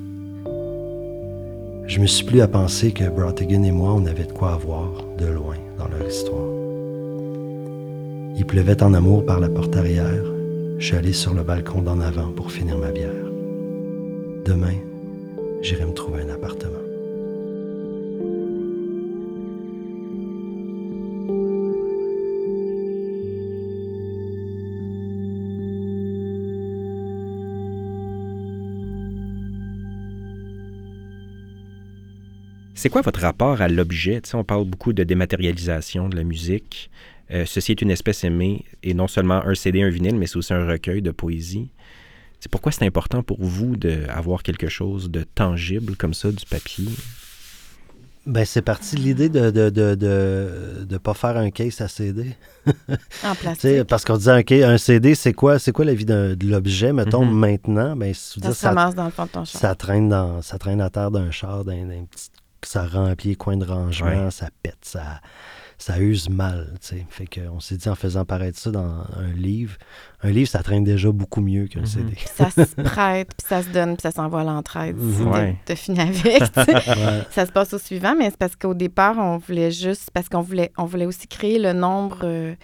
Je 1.86 2.00
me 2.00 2.06
suis 2.06 2.24
plus 2.24 2.40
à 2.40 2.48
penser 2.48 2.92
que 2.92 3.08
Brautigan 3.08 3.62
et 3.64 3.70
moi, 3.70 3.92
on 3.92 4.06
avait 4.06 4.24
de 4.24 4.32
quoi 4.32 4.52
avoir, 4.52 5.04
de 5.18 5.26
loin, 5.26 5.56
dans 5.78 5.88
leur 5.88 6.08
histoire. 6.08 6.48
Il 8.38 8.46
pleuvait 8.46 8.82
en 8.82 8.94
amour 8.94 9.26
par 9.26 9.40
la 9.40 9.48
porte 9.48 9.76
arrière. 9.76 10.24
Je 10.78 10.86
suis 10.86 10.96
allé 10.96 11.12
sur 11.12 11.34
le 11.34 11.42
balcon 11.42 11.82
d'en 11.82 12.00
avant 12.00 12.32
pour 12.32 12.50
finir 12.50 12.78
ma 12.78 12.90
bière. 12.90 13.10
Demain, 14.46 14.74
j'irai 15.60 15.84
me 15.84 15.92
trouver 15.92 16.22
un 16.22 16.30
appartement. 16.30 16.91
C'est 32.82 32.90
quoi 32.90 33.02
votre 33.02 33.20
rapport 33.20 33.60
à 33.60 33.68
l'objet? 33.68 34.20
on 34.34 34.42
parle 34.42 34.64
beaucoup 34.64 34.92
de 34.92 35.04
dématérialisation 35.04 36.08
de 36.08 36.16
la 36.16 36.24
musique. 36.24 36.90
Euh, 37.30 37.44
ceci 37.46 37.70
est 37.70 37.80
une 37.80 37.92
espèce 37.92 38.24
aimée, 38.24 38.64
et 38.82 38.92
non 38.92 39.06
seulement 39.06 39.40
un 39.46 39.54
CD, 39.54 39.82
un 39.82 39.88
vinyle, 39.88 40.16
mais 40.16 40.26
c'est 40.26 40.36
aussi 40.36 40.52
un 40.52 40.66
recueil 40.66 41.00
de 41.00 41.12
poésie. 41.12 41.70
C'est 42.40 42.50
pourquoi 42.50 42.72
c'est 42.72 42.84
important 42.84 43.22
pour 43.22 43.40
vous 43.40 43.76
d'avoir 43.76 44.42
quelque 44.42 44.68
chose 44.68 45.12
de 45.12 45.22
tangible 45.22 45.94
comme 45.94 46.12
ça, 46.12 46.32
du 46.32 46.44
papier? 46.44 46.88
Ben, 48.26 48.44
c'est 48.44 48.62
parti 48.62 48.96
de 48.96 49.00
l'idée 49.02 49.28
de 49.28 49.38
ne 49.38 49.50
de, 49.52 49.70
de, 49.70 50.84
de, 50.84 50.98
pas 50.98 51.14
faire 51.14 51.36
un 51.36 51.52
case 51.52 51.80
à 51.82 51.86
CD. 51.86 52.34
en 53.22 53.34
plastique. 53.40 53.84
parce 53.84 54.04
qu'on 54.04 54.16
disait, 54.16 54.64
un, 54.64 54.78
CD, 54.78 55.14
c'est 55.14 55.34
quoi, 55.34 55.60
c'est 55.60 55.70
quoi 55.70 55.84
la 55.84 55.94
vie 55.94 56.04
de 56.04 56.36
l'objet, 56.42 56.92
mettons, 56.92 57.24
mm-hmm. 57.24 57.32
maintenant? 57.32 57.96
Ben, 57.96 58.12
ça, 58.12 58.52
se 58.52 58.66
ramasse 58.66 58.96
dans 58.96 59.04
le 59.04 59.12
fond 59.12 59.26
de 59.26 59.30
ton 59.30 59.44
char. 59.44 59.60
Ça 59.60 59.74
traîne, 59.76 60.08
dans, 60.08 60.42
ça 60.42 60.58
traîne 60.58 60.80
à 60.80 60.90
terre 60.90 61.12
d'un 61.12 61.30
char, 61.30 61.64
d'un 61.64 61.86
petit, 62.10 62.28
ça 62.68 62.86
remplit 62.86 63.30
les 63.30 63.36
coins 63.36 63.56
de 63.56 63.64
rangement, 63.64 64.30
ça 64.30 64.48
pète, 64.62 64.78
ça, 64.82 65.20
ça 65.82 65.98
use 65.98 66.28
mal. 66.28 66.74
sais. 66.80 67.04
Fait 67.10 67.26
qu'on 67.26 67.58
s'est 67.58 67.76
dit 67.76 67.88
en 67.88 67.94
faisant 67.94 68.24
paraître 68.24 68.58
ça 68.58 68.70
dans 68.70 69.04
un 69.16 69.32
livre, 69.34 69.76
un 70.22 70.30
livre, 70.30 70.48
ça 70.48 70.62
traîne 70.62 70.84
déjà 70.84 71.10
beaucoup 71.10 71.40
mieux 71.40 71.66
qu'un 71.66 71.80
mhm. 71.80 71.86
CD. 71.86 72.14
ça 72.34 72.50
se 72.50 72.62
prête, 72.82 73.28
puis 73.36 73.46
ça 73.48 73.62
se 73.62 73.68
donne, 73.70 73.96
puis 73.96 74.02
ça 74.02 74.12
s'envoie 74.12 74.42
à 74.42 74.44
l'entraide. 74.44 74.96
Mm 74.96 75.54
fini 75.74 76.00
avec. 76.00 76.42
Ça 77.30 77.46
se 77.46 77.52
passe 77.52 77.72
au 77.72 77.78
suivant, 77.78 78.14
mais 78.16 78.30
c'est 78.30 78.36
parce 78.36 78.54
qu'au 78.54 78.74
départ, 78.74 79.16
on 79.18 79.38
voulait 79.38 79.70
juste, 79.70 80.10
parce 80.12 80.28
qu'on 80.28 80.42
voulait, 80.42 80.70
on 80.78 80.84
voulait 80.84 81.06
aussi 81.06 81.26
créer 81.26 81.58
le 81.58 81.72
nombre. 81.72 82.20
Euh, 82.24 82.54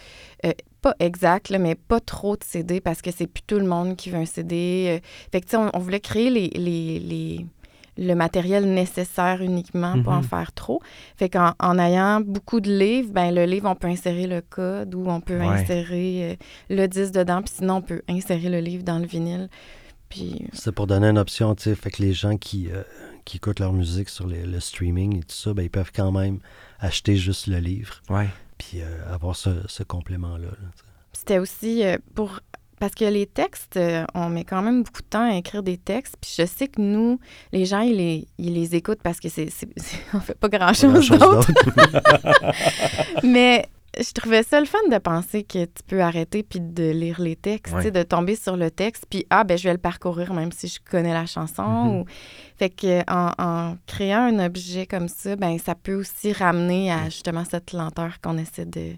euh, 0.47 0.53
pas 0.81 0.95
exact, 1.01 1.51
mais 1.51 1.75
pas 1.75 1.99
trop 1.99 2.37
de 2.37 2.45
CD 2.45 2.81
parce 2.81 3.03
que 3.03 3.11
c'est 3.11 3.27
plus 3.27 3.43
tout 3.43 3.59
le 3.59 3.67
monde 3.67 3.97
qui 3.97 4.11
veut 4.11 4.19
un 4.19 4.27
CD. 4.27 5.01
Euh. 5.03 5.09
fait 5.33 5.41
que, 5.41 5.57
on, 5.57 5.71
on 5.75 5.81
voulait 5.81 5.99
créer 5.99 6.31
les, 6.31 6.51
les 6.51 7.47
le 7.99 8.15
matériel 8.15 8.73
nécessaire 8.73 9.43
uniquement 9.43 10.01
pour 10.03 10.13
en 10.13 10.19
mhm. 10.19 10.25
faire 10.25 10.53
trop. 10.53 10.81
Fait 11.17 11.29
qu'en 11.29 11.53
en 11.59 11.79
ayant 11.79 12.21
beaucoup 12.21 12.61
de 12.61 12.71
livres, 12.71 13.11
ben 13.13 13.35
le 13.35 13.45
livre, 13.45 13.69
on 13.69 13.75
peut 13.75 13.89
insérer 13.89 14.27
le 14.27 14.41
code 14.41 14.95
ou 14.95 15.09
on 15.09 15.21
peut 15.21 15.41
insérer 15.41 16.33
euh, 16.33 16.37
le 16.71 16.87
disque 16.87 17.13
dedans, 17.13 17.43
puis 17.43 17.55
sinon, 17.57 17.77
on 17.77 17.83
peut 17.83 18.03
insérer 18.09 18.49
le 18.49 18.61
livre 18.61 18.85
dans 18.85 18.99
le 18.99 19.07
vinyle. 19.07 19.49
Puis... 20.09 20.47
C'est 20.53 20.73
pour 20.73 20.87
donner 20.87 21.09
une 21.09 21.19
option, 21.19 21.55
tu 21.55 21.65
sais, 21.65 21.75
fait 21.75 21.91
que 21.91 22.03
les 22.03 22.15
gens 22.15 22.37
qui, 22.37 22.71
euh, 22.71 22.83
qui 23.25 23.39
écoutent 23.39 23.61
leur 23.61 23.73
musique 23.73 24.09
sur 24.09 24.27
le 24.27 24.61
streaming 24.61 25.19
et 25.19 25.21
tout 25.21 25.35
ça, 25.35 25.53
ben, 25.53 25.63
ils 25.63 25.71
peuvent 25.71 25.93
quand 25.95 26.13
même 26.13 26.39
acheter 26.79 27.17
juste 27.17 27.49
le 27.49 27.59
livre. 27.59 28.01
Ouais. 28.09 28.29
Puis 28.57 28.81
euh, 28.81 29.13
avoir 29.13 29.37
ce, 29.37 29.51
ce 29.67 29.83
complément-là. 29.83 30.49
C'était 31.13 31.39
aussi 31.39 31.83
pour 32.15 32.41
parce 32.79 32.95
que 32.95 33.05
les 33.05 33.27
textes, 33.27 33.77
euh, 33.77 34.05
on 34.15 34.29
met 34.29 34.45
quand 34.45 34.63
même 34.63 34.83
beaucoup 34.83 35.03
de 35.03 35.07
temps 35.09 35.31
à 35.31 35.37
écrire 35.37 35.63
des 35.63 35.77
textes. 35.77 36.17
Puis 36.21 36.35
je 36.37 36.47
sais 36.47 36.69
que 36.69 36.81
nous, 36.81 37.19
les 37.53 37.65
gens, 37.65 37.81
ils 37.81 37.97
les, 37.97 38.29
ils 38.39 38.55
les 38.55 38.75
écoutent 38.75 39.03
parce 39.03 39.21
que 39.21 39.29
c'est, 39.29 39.49
on 40.15 40.21
fait 40.21 40.39
pas 40.39 40.49
grand-chose 40.49 41.09
d'autre. 41.11 41.51
Mais 43.23 43.69
je 43.99 44.13
trouvais 44.13 44.43
ça 44.43 44.61
le 44.61 44.67
fun 44.67 44.79
de 44.91 44.99
penser 44.99 45.43
que 45.43 45.65
tu 45.65 45.83
peux 45.87 46.01
arrêter 46.01 46.43
puis 46.43 46.61
de 46.61 46.91
lire 46.91 47.21
les 47.21 47.37
textes, 47.37 47.75
de 47.75 48.03
tomber 48.03 48.37
sur 48.37 48.57
le 48.57 48.71
texte, 48.71 49.05
puis 49.09 49.27
ah, 49.31 49.45
ben 49.45 49.59
je 49.59 49.65
vais 49.65 49.73
le 49.73 49.79
parcourir 49.79 50.33
même 50.35 50.53
si 50.53 50.69
je 50.69 50.79
connais 50.89 51.13
la 51.13 51.27
chanson. 51.27 51.63
Mm-hmm. 51.63 52.01
ou... 52.01 52.05
Fait 52.59 52.71
que 52.71 53.01
en, 53.11 53.33
en, 53.39 53.77
créant 53.87 54.23
un 54.23 54.45
objet 54.45 54.87
comme 54.87 55.09
ça, 55.09 55.37
ben 55.37 55.59
ça 55.59 55.75
peut 55.75 55.95
aussi 55.95 56.33
ramener 56.33 56.93
à 56.93 57.07
justement 57.07 57.45
cette 57.45 57.73
lenteur 57.73 58.21
qu'on 58.21 58.39
essaie 58.39 58.67
de 58.67 58.95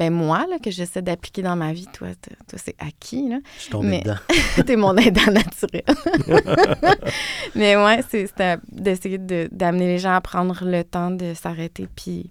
ben 0.00 0.10
moi, 0.10 0.46
là, 0.48 0.58
que 0.58 0.70
j'essaie 0.70 1.02
d'appliquer 1.02 1.42
dans 1.42 1.56
ma 1.56 1.74
vie, 1.74 1.86
toi, 1.92 2.08
toi 2.48 2.58
c'est 2.58 2.74
acquis. 2.78 3.28
Là. 3.28 3.38
Je 3.56 3.60
suis 3.64 3.70
tombée 3.70 4.00
dedans. 4.00 4.16
t'es 4.66 4.76
mon 4.76 4.96
aidant 4.96 5.30
naturel. 5.30 5.82
Mais 7.54 7.76
ouais, 7.76 8.00
c'est 8.08 8.26
d'essayer 8.72 9.18
d'amener 9.18 9.86
les 9.88 9.98
gens 9.98 10.14
à 10.14 10.20
prendre 10.22 10.64
le 10.64 10.84
temps 10.84 11.10
de 11.10 11.34
s'arrêter 11.34 11.86
puis 11.94 12.30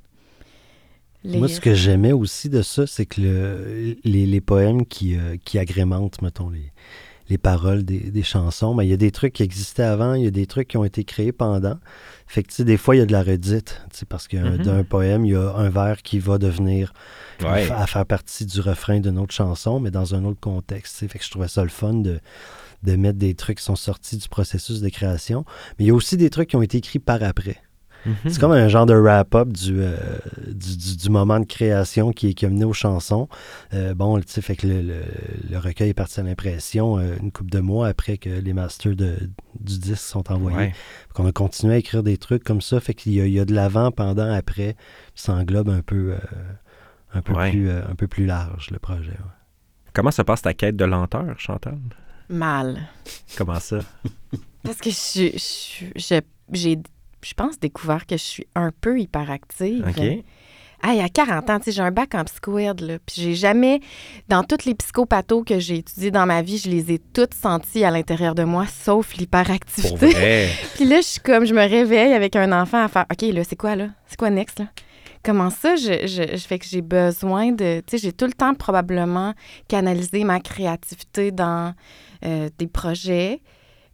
lire. 1.24 1.38
Moi, 1.40 1.48
ce 1.48 1.62
que 1.62 1.76
j'aimais 1.76 2.12
aussi 2.12 2.50
de 2.50 2.64
ça, 2.64 2.88
c'est 2.88 3.06
que 3.06 3.22
le- 3.22 3.96
les, 4.04 4.26
les 4.26 4.42
poèmes 4.42 4.88
qui, 4.88 5.16
euh, 5.16 5.36
qui 5.46 5.60
agrémentent, 5.60 6.24
mettons, 6.24 6.50
les, 6.50 6.72
les 7.30 7.38
paroles 7.38 7.84
des, 7.84 8.00
des 8.12 8.24
chansons, 8.24 8.74
ben, 8.76 8.84
il 8.84 8.90
y 8.90 8.94
a 8.94 8.98
des 8.98 9.12
trucs 9.12 9.34
qui 9.34 9.44
existaient 9.44 9.84
avant, 9.84 10.14
il 10.16 10.24
y 10.24 10.28
a 10.28 10.32
des 10.32 10.48
trucs 10.48 10.68
qui 10.68 10.78
ont 10.78 10.84
été 10.84 11.04
créés 11.04 11.32
pendant. 11.32 11.78
Fait 12.28 12.44
que, 12.44 12.50
tu 12.50 12.56
sais, 12.56 12.64
des 12.64 12.78
fois, 12.78 12.96
il 12.96 13.00
y 13.00 13.02
a 13.02 13.06
de 13.06 13.12
la 13.12 13.22
redite, 13.24 13.82
parce 14.10 14.28
que 14.28 14.38
Mhm. 14.38 14.58
d'un 14.64 14.84
poème, 14.84 15.26
il 15.26 15.32
y 15.34 15.36
a 15.36 15.54
un 15.56 15.70
vers 15.70 16.02
qui 16.02 16.20
va 16.20 16.38
devenir 16.38 16.94
Ouais. 17.44 17.70
à 17.72 17.86
faire 17.88 18.06
partie 18.06 18.46
du 18.46 18.60
refrain 18.62 19.00
d'une 19.00 19.18
autre 19.20 19.34
chanson, 19.34 19.80
mais 19.80 19.92
dans 19.92 20.16
un 20.16 20.26
autre 20.26 20.40
contexte. 20.40 21.08
Fait 21.08 21.20
que 21.20 21.24
je 21.24 21.30
trouvais 21.30 21.48
ça 21.48 21.64
le 21.64 21.70
fun 21.70 21.94
de, 21.94 22.20
de 22.84 22.96
mettre 22.96 23.20
des 23.20 23.36
trucs 23.36 23.60
qui 23.60 23.64
sont 23.64 23.76
sortis 23.76 24.18
du 24.18 24.28
processus 24.28 24.82
de 24.82 24.90
création. 24.90 25.46
Mais 25.78 25.86
il 25.86 25.88
y 25.88 25.92
a 25.92 25.96
aussi 25.96 26.18
des 26.18 26.30
trucs 26.30 26.50
qui 26.50 26.56
ont 26.56 26.62
été 26.62 26.78
écrits 26.80 27.00
par 27.00 27.22
après. 27.24 27.58
Mhm. 28.06 28.16
C'est 28.30 28.40
comme 28.40 28.52
un 28.54 28.68
genre 28.70 28.86
de 28.86 28.94
wrap-up 28.94 29.50
du, 29.50 29.82
euh, 29.82 29.96
du, 30.48 30.78
du- 30.78 30.98
du 30.98 31.10
moment 31.10 31.40
de 31.40 31.46
création 31.46 32.12
qui, 32.12 32.34
qui 32.34 32.46
a 32.46 32.50
mené 32.50 32.64
aux 32.66 32.74
chansons. 32.74 33.28
Euh, 33.74 33.94
bon, 33.94 34.18
tu 34.20 34.26
sais, 34.28 34.42
fait 34.42 34.56
que 34.56 34.68
le, 34.68 34.82
le- 34.82 35.04
le 35.50 35.58
recueil 35.58 35.90
est 35.90 35.94
parti 35.94 36.20
à 36.20 36.24
l'impression 36.24 36.98
euh, 36.98 37.16
une 37.22 37.32
couple 37.32 37.52
de 37.52 37.60
mois 37.60 37.88
après 37.88 38.18
que 38.18 38.30
les 38.30 38.54
masters 38.54 38.96
de, 38.96 39.18
du 39.60 39.80
disque 39.80 39.98
sont 39.98 40.32
envoyés. 40.32 40.58
Ouais. 40.58 40.74
Qu'on 41.14 41.28
a 41.28 41.32
continué 41.32 41.74
à 41.76 41.78
écrire 41.78 42.04
des 42.04 42.18
trucs 42.18 42.44
comme 42.44 42.62
ça. 42.62 42.80
Fait 42.80 42.94
qu'il 42.94 43.14
y 43.14 43.22
a, 43.22 43.26
il 43.26 43.34
y 43.34 43.40
a 43.40 43.46
de 43.46 43.54
l'avant, 43.54 43.92
pendant, 43.92 44.32
après. 44.32 44.76
Puis 45.14 45.24
ça 45.24 45.34
englobe 45.34 45.70
un 45.70 45.82
peu, 45.82 46.14
euh, 46.14 46.18
un, 47.14 47.22
peu 47.22 47.34
Ouais. 47.34 47.50
plus, 47.52 47.70
euh, 47.70 47.82
un 47.90 47.96
peu 47.96 48.08
plus 48.08 48.26
large, 48.26 48.70
le 48.72 48.80
projet. 48.80 49.10
ouais. 49.12 49.92
Comment 49.94 50.12
se 50.12 50.22
passe 50.22 50.44
ta 50.44 50.54
quête 50.54 50.76
de 50.78 50.86
lenteur, 50.86 51.26
Chantal? 51.38 51.78
Mal. 52.30 52.78
Comment 53.38 53.60
ça? 53.60 53.80
Parce 54.64 54.78
que 54.78 54.90
je, 54.92 55.32
je, 55.34 55.86
je- 55.96 56.22
j'ai, 56.54 56.80
je 57.22 57.34
pense, 57.34 57.60
découvert 57.60 58.06
que 58.06 58.18
je 58.18 58.24
suis 58.24 58.48
un 58.56 58.72
peu 58.72 59.00
hyperactive. 59.00 59.86
OK. 59.88 60.24
Hey, 60.82 61.02
à 61.02 61.10
40 61.10 61.50
ans, 61.50 61.60
j'ai 61.68 61.82
un 61.82 61.92
bac 61.92 62.16
en 62.16 62.24
psychoède, 62.24 62.80
là. 62.80 63.00
Puis 63.06 63.22
j'ai 63.22 63.36
jamais, 63.36 63.82
dans 64.30 64.44
tous 64.44 64.64
les 64.64 64.76
psychopathos 64.76 65.44
que 65.44 65.60
j'ai 65.60 65.80
étudiés 65.80 66.10
dans 66.10 66.26
ma 66.26 66.42
vie, 66.42 66.58
je 66.58 66.70
les 66.70 66.94
ai 66.94 67.00
toutes 67.00 67.34
sentis 67.34 67.84
à 67.84 67.92
l'intérieur 67.92 68.34
de 68.34 68.46
moi, 68.46 68.66
sauf 68.66 69.16
l'hyperactivité. 69.18 70.48
Puis 70.76 70.86
là, 70.86 71.02
je 71.02 71.06
suis 71.06 71.20
comme, 71.20 71.44
je 71.44 71.54
me 71.54 71.68
réveille 71.68 72.14
avec 72.14 72.38
un 72.38 72.54
enfant 72.54 72.82
à 72.82 72.88
faire, 72.88 73.06
OK, 73.12 73.22
là, 73.34 73.44
c'est 73.44 73.58
quoi, 73.58 73.76
là? 73.76 73.90
C'est 74.08 74.18
quoi 74.18 74.30
next, 74.30 74.60
là? 74.60 74.68
Comment 75.22 75.50
ça, 75.50 75.76
je, 75.76 76.08
je, 76.08 76.38
je 76.38 76.48
fais 76.48 76.58
que 76.58 76.66
j'ai 76.66 76.82
besoin 76.82 77.52
de, 77.52 77.82
tu 77.86 77.98
sais, 77.98 77.98
j'ai 77.98 78.14
tout 78.14 78.26
le 78.26 78.32
temps 78.32 78.54
probablement 78.54 79.34
canalisé 79.68 80.24
ma 80.24 80.40
créativité 80.40 81.32
dans 81.32 81.74
euh, 82.24 82.50
des 82.58 82.68
projets. 82.68 83.42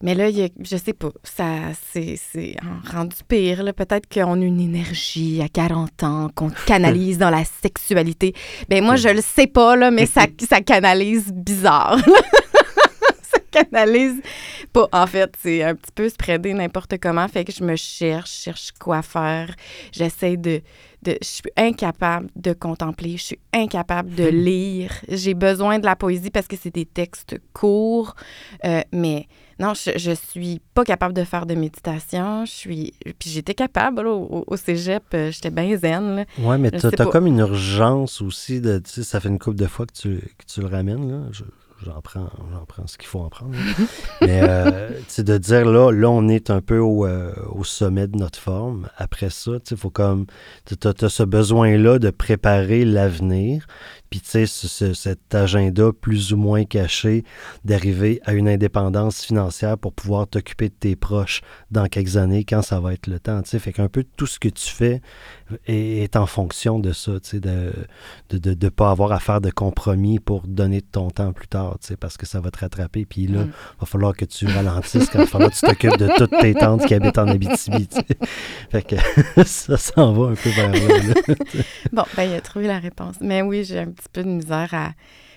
Mais 0.01 0.13
là, 0.13 0.29
il 0.29 0.37
y 0.37 0.43
a- 0.43 0.49
je 0.61 0.77
sais 0.77 0.93
pas, 0.93 1.09
ça, 1.23 1.45
c'est, 1.91 2.17
rendu 2.91 3.15
pire. 3.27 3.63
Peut-être 3.75 4.07
qu'on 4.13 4.41
a 4.41 4.45
une 4.45 4.59
énergie 4.61 5.41
à 5.41 5.47
40 5.47 6.03
ans 6.03 6.29
qu'on 6.35 6.49
canalise 6.65 7.17
dans 7.17 7.29
la 7.29 7.43
sexualité. 7.45 8.33
Ben 8.69 8.83
moi, 8.83 8.95
je 8.97 9.09
le 9.09 9.21
sais 9.21 9.47
pas, 9.47 9.75
là, 9.75 9.91
mais 9.91 10.05
ça, 10.05 10.25
ça 10.49 10.61
canalise 10.61 11.31
bizarre. 11.33 11.97
ça 13.21 13.39
canalise 13.51 14.21
pas. 14.73 14.87
En 14.91 15.07
fait, 15.07 15.33
c'est 15.41 15.63
un 15.63 15.75
petit 15.75 15.91
peu 15.93 16.09
spreadé 16.09 16.53
n'importe 16.53 16.95
comment. 17.01 17.27
Fait 17.27 17.45
que 17.45 17.53
je 17.53 17.63
me 17.63 17.75
cherche, 17.75 18.31
cherche 18.43 18.71
quoi 18.79 19.01
faire. 19.01 19.55
J'essaie 19.91 20.37
de, 20.37 20.61
de. 21.05 21.17
Je 21.21 21.27
suis 21.27 21.43
incapable 21.55 22.27
de 22.35 22.53
contempler. 22.53 23.17
Je 23.17 23.23
suis 23.23 23.39
incapable 23.53 24.13
de 24.15 24.25
lire. 24.47 24.91
J'ai 25.07 25.33
besoin 25.33 25.79
de 25.79 25.85
la 25.85 25.95
poésie 25.95 26.31
parce 26.31 26.47
que 26.47 26.55
c'est 26.61 26.73
des 26.73 26.85
textes 26.85 27.37
courts. 27.53 28.15
Euh, 28.65 28.81
mais 28.91 29.27
non, 29.59 29.73
je, 29.73 29.91
je 29.97 30.11
suis 30.11 30.59
pas 30.73 30.83
capable 30.83 31.13
de 31.13 31.23
faire 31.23 31.45
de 31.45 31.55
méditation. 31.55 32.43
Je 32.45 32.51
suis. 32.51 32.93
Puis 33.19 33.29
j'étais 33.29 33.53
capable, 33.53 34.01
là, 34.03 34.09
au, 34.11 34.43
au 34.47 34.57
cégep. 34.57 35.03
euh, 35.13 35.31
J'étais 35.31 35.51
bien 35.51 35.77
zen, 35.77 36.15
là. 36.17 36.25
Ouais, 36.39 36.57
mais 36.57 36.71
t'as 36.71 36.91
pas. 36.91 37.05
comme 37.05 37.27
une 37.27 37.39
urgence 37.39 38.21
aussi 38.21 38.59
de. 38.59 38.79
Tu 38.79 38.89
sais, 38.91 39.03
ça 39.03 39.19
fait 39.19 39.29
une 39.29 39.39
couple 39.39 39.57
de 39.57 39.67
fois 39.67 39.85
que 39.85 39.93
tu, 39.93 40.17
que 40.37 40.45
tu 40.51 40.59
le 40.61 40.67
ramènes, 40.67 41.09
là. 41.09 41.27
Je- 41.31 41.43
J'en 41.85 42.01
prends, 42.01 42.87
ce 42.87 42.97
qu'il 42.97 43.07
faut 43.07 43.19
en 43.19 43.29
prendre. 43.29 43.53
là. 43.53 43.59
mais 44.21 44.41
euh, 44.43 44.89
de 45.17 45.37
dire 45.37 45.65
là, 45.65 45.91
là, 45.91 46.09
on 46.09 46.27
est 46.27 46.49
un 46.49 46.59
peu 46.59 46.79
au, 46.79 47.05
euh, 47.05 47.31
sommet 47.63 48.07
de 48.07 48.17
notre 48.17 48.39
forme. 48.39 48.87
Après 48.97 49.29
ça, 49.29 49.51
sais, 49.63 49.75
faut 49.75 49.91
comme. 49.91 50.25
Tu 50.65 50.75
as, 50.87 51.09
ce 51.09 51.23
besoin-là 51.23 51.99
de 51.99 52.09
préparer 52.09 52.85
l'avenir. 52.85 53.67
Puis, 54.09 54.21
tu 54.21 54.29
sais, 54.29 54.45
ce- 54.45 54.67
ce- 54.67 54.93
cet 54.93 55.33
agenda 55.35 55.89
plus 55.99 56.31
ou 56.33 56.37
moins 56.37 56.63
caché 56.65 57.23
d'arriver 57.63 58.21
à 58.25 58.33
une 58.33 58.47
indépendance 58.47 59.23
financière 59.23 59.77
pour 59.77 59.93
pouvoir 59.93 60.27
t'occuper 60.27 60.69
de 60.69 60.73
tes 60.79 60.95
proches 60.95 61.41
dans 61.71 61.87
quelques 61.87 62.17
années 62.17 62.43
quand 62.43 62.61
ça 62.61 62.79
va 62.79 62.93
être 62.93 63.07
le 63.07 63.19
temps. 63.19 63.41
Tu 63.41 63.49
sais, 63.49 63.59
fait 63.59 63.73
qu'un 63.73 63.87
peu 63.89 64.03
tout 64.15 64.27
ce 64.27 64.39
que 64.39 64.49
tu 64.49 64.69
fais 64.69 65.01
est, 65.67 66.03
est 66.03 66.15
en 66.15 66.25
fonction 66.25 66.79
de 66.79 66.91
ça, 66.93 67.13
tu 67.19 67.29
sais, 67.31 67.39
de 67.39 67.71
ne 68.31 68.37
de, 68.37 68.53
de, 68.53 68.69
pas 68.69 68.91
avoir 68.91 69.11
à 69.11 69.19
faire 69.19 69.41
de 69.41 69.49
compromis 69.51 70.19
pour 70.19 70.47
donner 70.47 70.81
de 70.81 70.85
ton 70.91 71.09
temps 71.09 71.33
plus 71.33 71.47
tard, 71.47 71.77
tu 71.81 71.87
sais, 71.87 71.97
parce 71.97 72.17
que 72.17 72.25
ça 72.25 72.39
va 72.39 72.51
te 72.51 72.59
rattraper. 72.59 73.05
Puis 73.05 73.27
là, 73.27 73.41
il 73.41 73.45
Mm. 73.47 73.51
va 73.79 73.85
falloir 73.85 74.15
que 74.15 74.25
tu 74.25 74.45
ralentisses 74.47 75.09
quand 75.09 75.19
il 75.19 75.25
va 75.25 75.27
falloir 75.27 75.51
que 75.51 75.55
tu 75.55 75.61
t'occupes 75.65 75.97
de 75.97 76.09
toutes 76.17 76.37
tes 76.39 76.53
tantes 76.53 76.85
qui 76.85 76.93
habitent 76.93 77.17
en 77.17 77.27
Abitibi, 77.27 77.87
tu 77.87 77.95
sais. 77.97 78.05
Fait 78.69 78.81
que 78.81 78.95
ça 79.45 79.77
s'en 79.77 80.13
va 80.13 80.31
un 80.31 80.35
peu 80.35 80.49
vers 80.49 80.71
là. 80.71 80.79
là. 80.79 81.35
Bon, 81.91 82.03
ben, 82.15 82.23
il 82.23 82.33
a 82.35 82.41
trouvé 82.41 82.67
la 82.67 82.79
réponse. 82.79 83.15
Mais 83.21 83.41
oui, 83.41 83.63
j'ai 83.63 83.79
un 83.79 83.91
petit 83.95 84.07
peu 84.13 84.23
de 84.23 84.29
misère 84.29 84.69
à. 84.73 84.89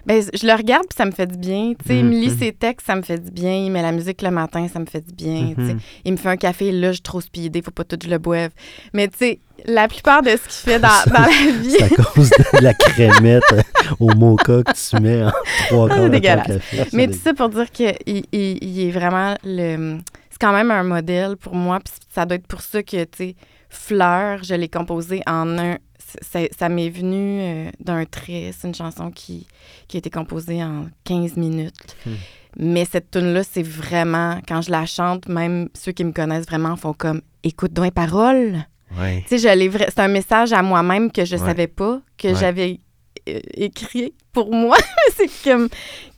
Ben, 0.07 0.23
je 0.33 0.47
le 0.47 0.53
regarde 0.55 0.85
puis 0.89 0.97
ça 0.97 1.05
me 1.05 1.11
fait 1.11 1.27
du 1.27 1.37
bien. 1.37 1.73
Tu 1.79 1.87
sais, 1.87 1.99
il 1.99 2.05
me 2.07 2.13
lit 2.13 2.29
Mhm. 2.31 2.39
ses 2.39 2.53
textes, 2.53 2.87
ça 2.87 2.95
me 2.97 3.03
fait 3.03 3.19
du 3.19 3.31
bien. 3.31 3.55
Il 3.57 3.71
met 3.71 3.83
la 3.83 3.93
musique 3.93 4.23
le 4.23 4.31
matin, 4.31 4.67
ça 4.73 4.79
me 4.79 4.87
fait 4.87 5.03
du 5.07 5.13
bien. 5.13 5.53
Mhm. 5.57 5.79
Il 6.07 6.13
me 6.13 6.17
fait 6.17 6.29
un 6.31 6.37
café, 6.37 6.73
là, 6.73 6.89
je 6.89 6.95
suis 6.95 7.03
trop 7.03 7.21
speedée, 7.21 7.61
faut 7.61 7.73
pas 7.73 7.85
tout 7.85 7.99
je 8.03 8.09
le 8.09 8.17
boive. 8.19 8.51
Mais 8.95 9.09
tu 9.09 9.19
sais, 9.19 9.41
la 9.67 9.87
plupart 9.87 10.23
de 10.23 10.31
ce 10.31 10.37
qu'il 10.37 10.73
fait 10.73 10.79
dans, 10.79 10.89
dans 11.13 11.21
la 11.21 11.29
vie, 11.63 11.71
C'est 11.73 11.83
à 12.01 12.05
cause 12.05 12.31
de 12.31 12.63
la 12.63 12.73
crémette 12.75 13.43
euh, 13.53 13.63
au 14.01 14.15
mocha 14.15 14.63
que 14.63 14.73
tu 14.97 15.03
mets 15.03 15.25
en 15.25 15.31
trois 15.69 15.89
Ah, 15.91 15.97
quarts 15.97 16.11
de 16.11 16.19
café. 16.19 16.59
Mais 16.95 17.09
tout 17.09 17.19
ça 17.23 17.35
pour 17.35 17.51
dire 17.51 17.71
qu'il 17.71 17.93
il, 18.07 18.25
il 18.33 18.81
est 18.89 18.91
vraiment 18.91 19.35
le. 19.45 19.99
C'est 20.31 20.39
quand 20.41 20.53
même 20.53 20.71
un 20.71 20.85
modèle 20.85 21.37
pour 21.37 21.55
moi. 21.55 21.81
Puis 21.81 21.93
ça 22.15 22.25
doit 22.25 22.37
être 22.37 22.47
pour 22.47 22.63
ça 22.63 22.83
que, 22.83 23.03
tu 23.05 23.09
sais, 23.19 23.37
Fleur, 23.69 24.43
je 24.45 24.55
l'ai 24.55 24.69
composé 24.69 25.21
en 25.27 25.59
un. 25.59 25.77
Ça, 26.23 26.41
ça 26.59 26.69
m'est 26.69 26.91
venu 26.91 27.41
euh, 27.41 27.71
d'un 27.81 28.05
trait. 28.05 28.51
C'est 28.57 28.69
une 28.69 28.75
chanson 28.75 29.11
qui, 29.11 29.47
qui 29.89 29.97
a 29.97 29.99
été 29.99 30.11
composée 30.11 30.63
en 30.63 30.87
15 31.05 31.37
minutes. 31.37 31.97
Hmm. 32.07 32.13
Mais 32.59 32.85
cette 32.85 33.11
tune-là, 33.11 33.43
c'est 33.45 33.63
vraiment. 33.63 34.41
Quand 34.49 34.63
je 34.63 34.71
la 34.71 34.87
chante, 34.87 35.29
même 35.29 35.69
ceux 35.75 35.93
qui 35.93 36.05
me 36.05 36.13
connaissent 36.13 36.47
vraiment 36.47 36.77
font 36.77 36.93
comme 36.95 37.21
écoute 37.43 37.73
donc 37.73 37.85
les 37.85 37.91
paroles. 37.91 38.59
Ouais. 38.99 39.23
Tu 39.29 39.39
sais, 39.39 39.55
c'est 39.91 40.01
un 40.01 40.09
message 40.09 40.53
à 40.55 40.63
moi-même 40.63 41.13
que 41.13 41.25
je 41.27 41.37
Ouais. 41.37 41.47
savais 41.47 41.67
pas, 41.67 42.01
que 42.17 42.29
Ouais. 42.29 42.35
j'avais 42.35 42.81
euh, 43.29 43.39
écrit 43.55 44.15
pour 44.33 44.51
moi. 44.55 44.79
c'est 45.17 45.29
comme 45.45 45.69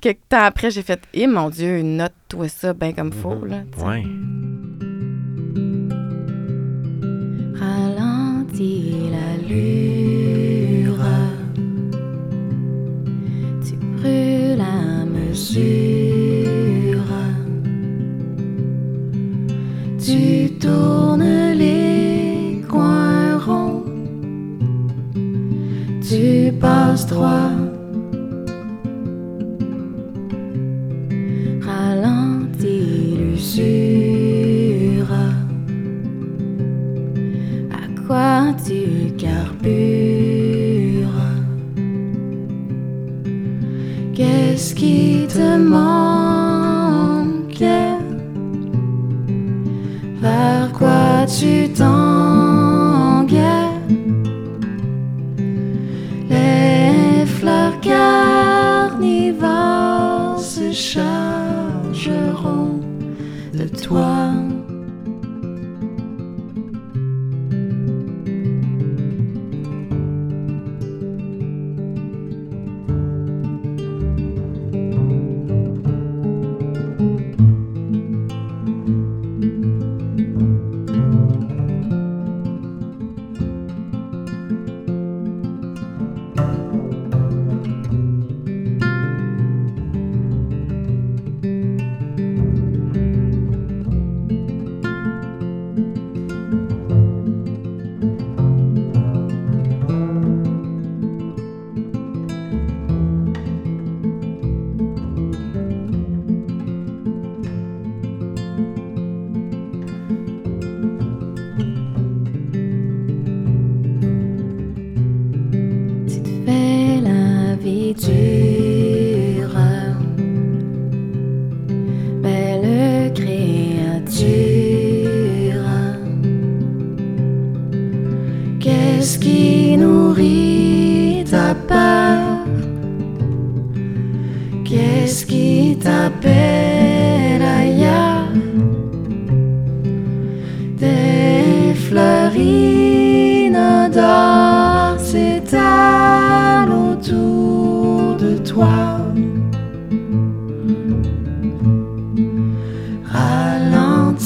quelques 0.00 0.20
temps 0.28 0.44
après, 0.44 0.70
j'ai 0.70 0.82
fait 0.82 1.00
Eh 1.12 1.26
mon 1.26 1.50
Dieu, 1.50 1.82
note-toi 1.82 2.48
ça 2.48 2.72
bien 2.74 2.92
comme 2.92 3.12
faut. 3.12 3.44
Là, 3.44 3.62
tu 3.72 3.80
sais. 3.80 3.84
Ouais. 3.84 4.04
ralentis 7.58 9.10
Tu 15.52 15.58
tournes 20.60 21.52
les 21.54 22.62
coins 22.68 23.36
ronds. 23.44 23.84
Tu 26.08 26.52
passes 26.60 27.06
droit. 27.08 27.69
Vers 50.20 50.70
quoi 50.72 51.24
tu 51.26 51.70
tangues 51.70 53.32
Les 56.28 57.24
fleurs 57.24 57.80
carnivores 57.80 59.08
se 60.38 60.72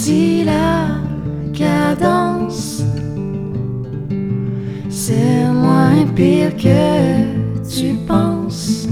Ralentis 0.05 0.45
la 0.45 1.01
cadence. 1.55 2.83
C'est 4.91 5.49
moins 5.51 6.07
pire 6.15 6.55
que 6.57 7.65
tu 7.69 7.95
penses. 8.07 8.87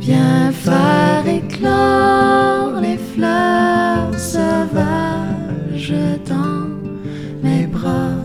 Viens 0.00 0.50
faire 0.52 1.26
éclore 1.26 2.80
les 2.80 2.98
fleurs 2.98 4.18
sauvages 4.18 5.94
dans 6.26 6.68
mes 7.42 7.66
bras. 7.66 8.16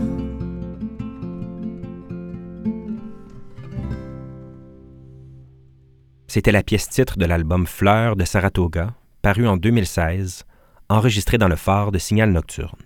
C'était 6.26 6.52
la 6.52 6.64
pièce 6.64 6.88
titre 6.88 7.16
de 7.16 7.26
l'album 7.26 7.64
Fleurs 7.64 8.16
de 8.16 8.24
Saratoga, 8.24 8.94
paru 9.22 9.46
en 9.46 9.56
2016, 9.56 10.44
enregistré 10.88 11.38
dans 11.38 11.48
le 11.48 11.56
phare 11.56 11.92
de 11.92 11.98
Signal 11.98 12.30
Nocturne. 12.30 12.82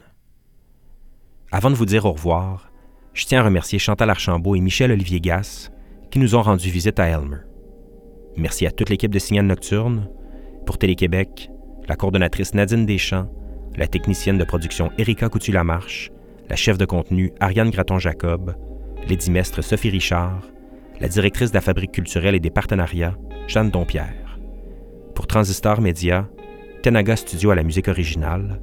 Avant 1.50 1.70
de 1.70 1.74
vous 1.74 1.86
dire 1.86 2.04
au 2.04 2.12
revoir, 2.12 2.70
je 3.12 3.24
tiens 3.24 3.40
à 3.40 3.44
remercier 3.44 3.78
Chantal 3.78 4.10
Archambault 4.10 4.54
et 4.54 4.60
Michel 4.60 4.92
Olivier 4.92 5.20
Gass 5.20 5.72
qui 6.10 6.18
nous 6.18 6.34
ont 6.34 6.42
rendu 6.42 6.70
visite 6.70 7.00
à 7.00 7.06
Elmer. 7.06 7.38
Merci 8.36 8.66
à 8.66 8.70
toute 8.70 8.90
l'équipe 8.90 9.12
de 9.12 9.18
Signal 9.18 9.46
Nocturne, 9.46 10.08
pour 10.64 10.78
Télé-Québec, 10.78 11.50
la 11.88 11.96
coordonnatrice 11.96 12.54
Nadine 12.54 12.86
Deschamps, 12.86 13.30
la 13.76 13.88
technicienne 13.88 14.38
de 14.38 14.44
production 14.44 14.90
Erika 14.98 15.28
Coutu-Lamarche, 15.28 16.10
la 16.48 16.56
chef 16.56 16.78
de 16.78 16.84
contenu 16.84 17.32
Ariane 17.40 17.70
Graton-Jacob, 17.70 18.54
l'édimestre 19.08 19.62
Sophie 19.62 19.90
Richard, 19.90 20.42
la 21.00 21.08
directrice 21.08 21.50
de 21.50 21.56
la 21.56 21.60
Fabrique 21.60 21.92
culturelle 21.92 22.34
et 22.34 22.40
des 22.40 22.50
partenariats, 22.50 23.16
Jeanne 23.48 23.70
Dompierre. 23.70 24.38
Pour 25.14 25.26
Transistor 25.26 25.80
Média, 25.80 26.28
Tenaga 26.82 27.16
Studio 27.16 27.50
à 27.50 27.56
la 27.56 27.64
musique 27.64 27.88
originale, 27.88 28.60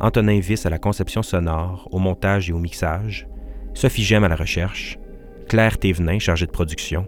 Antonin 0.00 0.40
Viss 0.40 0.64
à 0.64 0.70
la 0.70 0.78
conception 0.78 1.22
sonore, 1.22 1.86
au 1.92 1.98
montage 1.98 2.48
et 2.48 2.52
au 2.52 2.58
mixage, 2.58 3.28
Sophie 3.74 4.04
Gem 4.04 4.24
à 4.24 4.28
la 4.28 4.36
recherche, 4.36 4.98
Claire 5.48 5.78
Thévenin 5.78 6.18
chargée 6.18 6.46
de 6.46 6.50
production, 6.50 7.06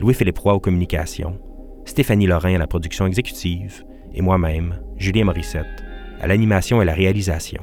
Louis-Philippe 0.00 0.38
Roy 0.38 0.54
aux 0.54 0.60
communications, 0.60 1.38
Stéphanie 1.86 2.26
Lorrain 2.26 2.54
à 2.54 2.58
la 2.58 2.66
production 2.66 3.06
exécutive 3.06 3.84
et 4.12 4.20
moi-même, 4.20 4.80
Julien 4.96 5.24
Morissette, 5.24 5.84
à 6.20 6.26
l'animation 6.26 6.82
et 6.82 6.84
la 6.84 6.94
réalisation. 6.94 7.62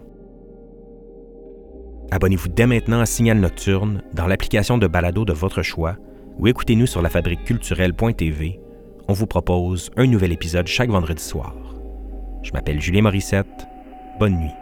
Abonnez-vous 2.12 2.49
dès 2.49 2.65
maintenant 2.65 3.01
à 3.01 3.06
Signal 3.06 3.39
Nocturne 3.39 4.04
dans 4.13 4.27
l'application 4.27 4.77
de 4.77 4.88
balado 4.88 5.25
de 5.25 5.34
votre 5.34 5.62
choix 5.62 5.95
ou 6.38 6.47
écoutez-nous 6.47 6.88
sur 6.88 7.01
lafabriqueculturelle.tv. 7.01 8.60
On 9.08 9.13
vous 9.13 9.27
propose 9.27 9.91
un 9.95 10.08
nouvel 10.08 10.32
épisode 10.32 10.67
chaque 10.67 10.89
vendredi 10.89 11.23
soir. 11.23 11.56
Je 12.43 12.51
m'appelle 12.54 12.82
Julien 12.82 13.04
Morissette. 13.04 13.67
Bonne 14.19 14.38
nuit. 14.38 14.61